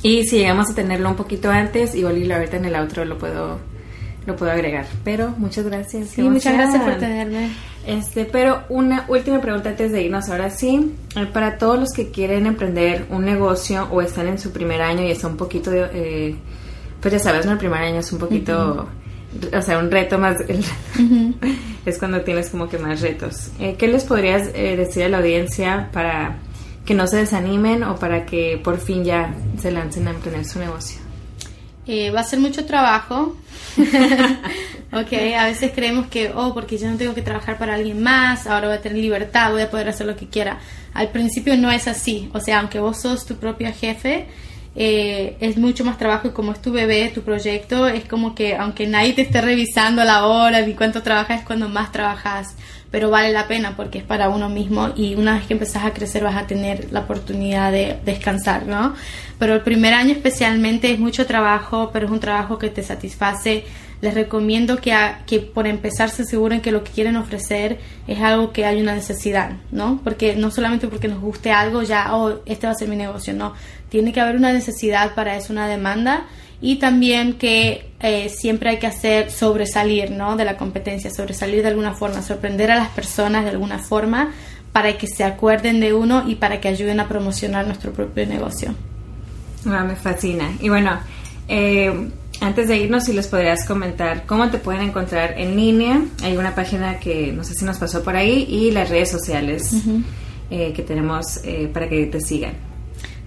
Y 0.07 0.25
si 0.25 0.37
llegamos 0.37 0.69
a 0.69 0.73
tenerlo 0.73 1.09
un 1.09 1.17
poquito 1.17 1.51
antes, 1.51 1.93
igual 1.93 2.31
ahorita 2.31 2.55
en 2.55 2.63
el 2.63 2.75
outro 2.75 3.03
lo 3.03 3.17
puedo 3.17 3.59
lo 4.25 4.37
puedo 4.37 4.51
agregar. 4.53 4.85
Pero 5.03 5.33
muchas 5.37 5.65
gracias. 5.65 6.11
Sí, 6.11 6.21
muchas 6.21 6.53
gracias 6.53 6.81
por 6.81 6.95
tenerme. 6.95 7.49
Este, 7.85 8.23
pero 8.23 8.63
una 8.69 9.03
última 9.09 9.41
pregunta 9.41 9.69
antes 9.69 9.91
de 9.91 10.03
irnos. 10.03 10.29
Ahora 10.29 10.49
sí, 10.49 10.95
para 11.33 11.57
todos 11.57 11.77
los 11.77 11.89
que 11.91 12.09
quieren 12.09 12.45
emprender 12.45 13.05
un 13.09 13.25
negocio 13.25 13.89
o 13.91 14.01
están 14.01 14.27
en 14.27 14.39
su 14.39 14.51
primer 14.51 14.81
año 14.81 15.03
y 15.03 15.11
está 15.11 15.27
un 15.27 15.35
poquito, 15.35 15.71
eh, 15.73 16.35
pues 17.01 17.13
ya 17.13 17.19
sabes, 17.19 17.45
¿no? 17.45 17.51
El 17.51 17.57
primer 17.57 17.81
año 17.81 17.99
es 17.99 18.09
un 18.13 18.19
poquito, 18.19 18.87
o 19.53 19.61
sea, 19.61 19.77
un 19.77 19.91
reto 19.91 20.17
más, 20.17 20.37
es 21.85 21.97
cuando 21.99 22.21
tienes 22.21 22.49
como 22.49 22.69
que 22.69 22.77
más 22.77 23.01
retos. 23.01 23.51
Eh, 23.59 23.75
¿Qué 23.77 23.89
les 23.89 24.05
podrías 24.05 24.51
eh, 24.53 24.77
decir 24.77 25.03
a 25.03 25.09
la 25.09 25.17
audiencia 25.17 25.89
para 25.91 26.37
que 26.87 26.93
no 26.93 27.05
se 27.05 27.17
desanimen 27.17 27.83
o 27.83 27.97
para 27.97 28.25
que 28.25 28.59
por 28.63 28.79
fin 28.79 29.03
ya 29.03 29.35
se 29.59 29.71
lancen 29.71 30.07
a 30.07 30.13
tener 30.13 30.45
su 30.45 30.57
negocio? 30.57 30.99
Eh, 31.85 32.11
va 32.11 32.21
a 32.21 32.23
ser 32.23 32.39
mucho 32.39 32.65
trabajo. 32.65 33.35
ok, 34.91 35.13
a 35.37 35.45
veces 35.45 35.71
creemos 35.75 36.07
que, 36.07 36.31
oh, 36.33 36.53
porque 36.53 36.77
yo 36.77 36.89
no 36.89 36.97
tengo 36.97 37.13
que 37.13 37.21
trabajar 37.21 37.57
para 37.57 37.75
alguien 37.75 38.01
más, 38.01 38.47
ahora 38.47 38.67
voy 38.67 38.77
a 38.77 38.81
tener 38.81 38.99
libertad, 38.99 39.51
voy 39.51 39.61
a 39.61 39.69
poder 39.69 39.89
hacer 39.89 40.07
lo 40.07 40.15
que 40.15 40.27
quiera. 40.27 40.59
Al 40.93 41.09
principio 41.09 41.57
no 41.57 41.69
es 41.71 41.89
así. 41.89 42.29
O 42.33 42.39
sea, 42.39 42.61
aunque 42.61 42.79
vos 42.79 43.01
sos 43.01 43.25
tu 43.25 43.35
propio 43.35 43.71
jefe, 43.73 44.27
eh, 44.75 45.35
es 45.41 45.57
mucho 45.57 45.83
más 45.83 45.97
trabajo 45.97 46.29
y 46.29 46.31
como 46.31 46.53
es 46.53 46.61
tu 46.61 46.71
bebé, 46.71 47.11
tu 47.13 47.21
proyecto, 47.21 47.87
es 47.87 48.05
como 48.05 48.33
que 48.33 48.55
aunque 48.55 48.87
nadie 48.87 49.11
te 49.13 49.23
esté 49.23 49.41
revisando 49.41 50.03
la 50.05 50.25
hora 50.25 50.61
ni 50.61 50.73
cuánto 50.73 51.03
trabajas, 51.03 51.41
es 51.41 51.45
cuando 51.45 51.67
más 51.67 51.91
trabajas 51.91 52.55
pero 52.91 53.09
vale 53.09 53.31
la 53.31 53.47
pena 53.47 53.75
porque 53.75 53.99
es 53.99 54.03
para 54.03 54.29
uno 54.29 54.49
mismo 54.49 54.93
y 54.95 55.15
una 55.15 55.35
vez 55.35 55.45
que 55.45 55.53
empezás 55.53 55.85
a 55.85 55.93
crecer 55.93 56.23
vas 56.23 56.35
a 56.35 56.47
tener 56.47 56.91
la 56.91 57.01
oportunidad 57.01 57.71
de 57.71 57.97
descansar, 58.05 58.65
¿no? 58.65 58.93
Pero 59.39 59.53
el 59.53 59.61
primer 59.61 59.93
año 59.93 60.11
especialmente 60.11 60.91
es 60.91 60.99
mucho 60.99 61.25
trabajo, 61.25 61.89
pero 61.91 62.05
es 62.05 62.11
un 62.11 62.19
trabajo 62.19 62.57
que 62.57 62.69
te 62.69 62.83
satisface. 62.83 63.65
Les 63.99 64.13
recomiendo 64.13 64.77
que, 64.77 64.95
que 65.25 65.39
por 65.39 65.65
empezar 65.65 66.09
se 66.09 66.21
aseguren 66.21 66.61
que 66.61 66.71
lo 66.71 66.83
que 66.83 66.91
quieren 66.91 67.17
ofrecer 67.17 67.79
es 68.07 68.19
algo 68.21 68.51
que 68.51 68.65
hay 68.65 68.79
una 68.79 68.93
necesidad, 68.93 69.53
¿no? 69.71 69.99
Porque 70.03 70.35
no 70.35 70.51
solamente 70.51 70.87
porque 70.87 71.07
nos 71.07 71.19
guste 71.19 71.51
algo 71.51 71.81
ya, 71.81 72.15
oh, 72.15 72.41
este 72.45 72.67
va 72.67 72.73
a 72.73 72.75
ser 72.75 72.87
mi 72.87 72.95
negocio, 72.95 73.33
no. 73.33 73.53
Tiene 73.89 74.13
que 74.13 74.21
haber 74.21 74.35
una 74.35 74.53
necesidad 74.53 75.15
para 75.15 75.35
eso, 75.35 75.51
una 75.51 75.67
demanda 75.67 76.25
y 76.61 76.77
también 76.77 77.33
que 77.33 77.91
eh, 77.99 78.29
siempre 78.29 78.71
hay 78.71 78.79
que 78.79 78.87
hacer 78.87 79.31
sobresalir 79.31 80.11
¿no? 80.11 80.35
de 80.35 80.45
la 80.45 80.57
competencia, 80.57 81.11
sobresalir 81.11 81.61
de 81.61 81.69
alguna 81.69 81.93
forma, 81.93 82.21
sorprender 82.21 82.71
a 82.71 82.75
las 82.75 82.89
personas 82.89 83.43
de 83.43 83.51
alguna 83.51 83.79
forma 83.79 84.31
para 84.71 84.97
que 84.97 85.07
se 85.07 85.23
acuerden 85.23 85.79
de 85.79 85.93
uno 85.93 86.23
y 86.27 86.35
para 86.35 86.59
que 86.59 86.67
ayuden 86.67 86.99
a 86.99 87.07
promocionar 87.07 87.65
nuestro 87.65 87.93
propio 87.93 88.25
negocio. 88.25 88.73
Ah, 89.65 89.83
me 89.83 89.95
fascina. 89.95 90.51
Y 90.59 90.69
bueno, 90.69 90.99
eh, 91.47 92.09
antes 92.41 92.67
de 92.67 92.77
irnos, 92.77 93.05
si 93.05 93.13
les 93.13 93.27
podrías 93.27 93.65
comentar 93.65 94.25
cómo 94.25 94.49
te 94.49 94.57
pueden 94.59 94.81
encontrar 94.81 95.35
en 95.37 95.55
línea. 95.55 96.01
Hay 96.21 96.37
una 96.37 96.53
página 96.53 96.99
que 96.99 97.31
no 97.31 97.43
sé 97.43 97.53
si 97.55 97.65
nos 97.65 97.77
pasó 97.77 98.03
por 98.03 98.15
ahí 98.15 98.45
y 98.49 98.71
las 98.71 98.89
redes 98.89 99.09
sociales 99.09 99.73
eh, 100.51 100.73
que 100.75 100.83
tenemos 100.83 101.39
para 101.73 101.89
que 101.89 102.05
te 102.05 102.21
sigan. 102.21 102.53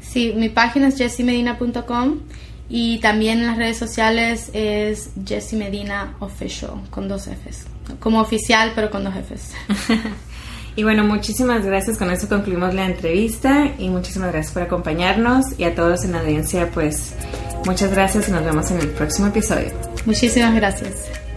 Sí, 0.00 0.32
mi 0.36 0.48
página 0.48 0.88
es 0.88 0.98
jessimedina.com 0.98 2.18
y 2.70 2.98
también 3.00 3.40
en 3.40 3.46
las 3.48 3.56
redes 3.56 3.76
sociales 3.76 4.50
es 4.54 5.10
Jessie 5.26 5.58
Medina 5.58 6.14
Official, 6.20 6.80
con 6.90 7.08
dos 7.08 7.26
Fs. 7.26 7.66
Como 7.98 8.20
oficial, 8.20 8.72
pero 8.74 8.90
con 8.90 9.04
dos 9.04 9.14
Fs. 9.14 9.52
Y 10.76 10.82
bueno, 10.82 11.04
muchísimas 11.04 11.64
gracias. 11.64 11.98
Con 11.98 12.10
eso 12.10 12.28
concluimos 12.28 12.74
la 12.74 12.86
entrevista 12.86 13.72
y 13.78 13.88
muchísimas 13.88 14.32
gracias 14.32 14.52
por 14.52 14.62
acompañarnos 14.62 15.58
y 15.58 15.64
a 15.64 15.74
todos 15.74 16.04
en 16.04 16.12
la 16.12 16.20
audiencia, 16.20 16.70
pues 16.70 17.14
muchas 17.66 17.90
gracias 17.90 18.28
y 18.28 18.32
nos 18.32 18.44
vemos 18.44 18.70
en 18.70 18.78
el 18.78 18.88
próximo 18.88 19.28
episodio. 19.28 19.72
Muchísimas 20.06 20.54
gracias. 20.54 21.29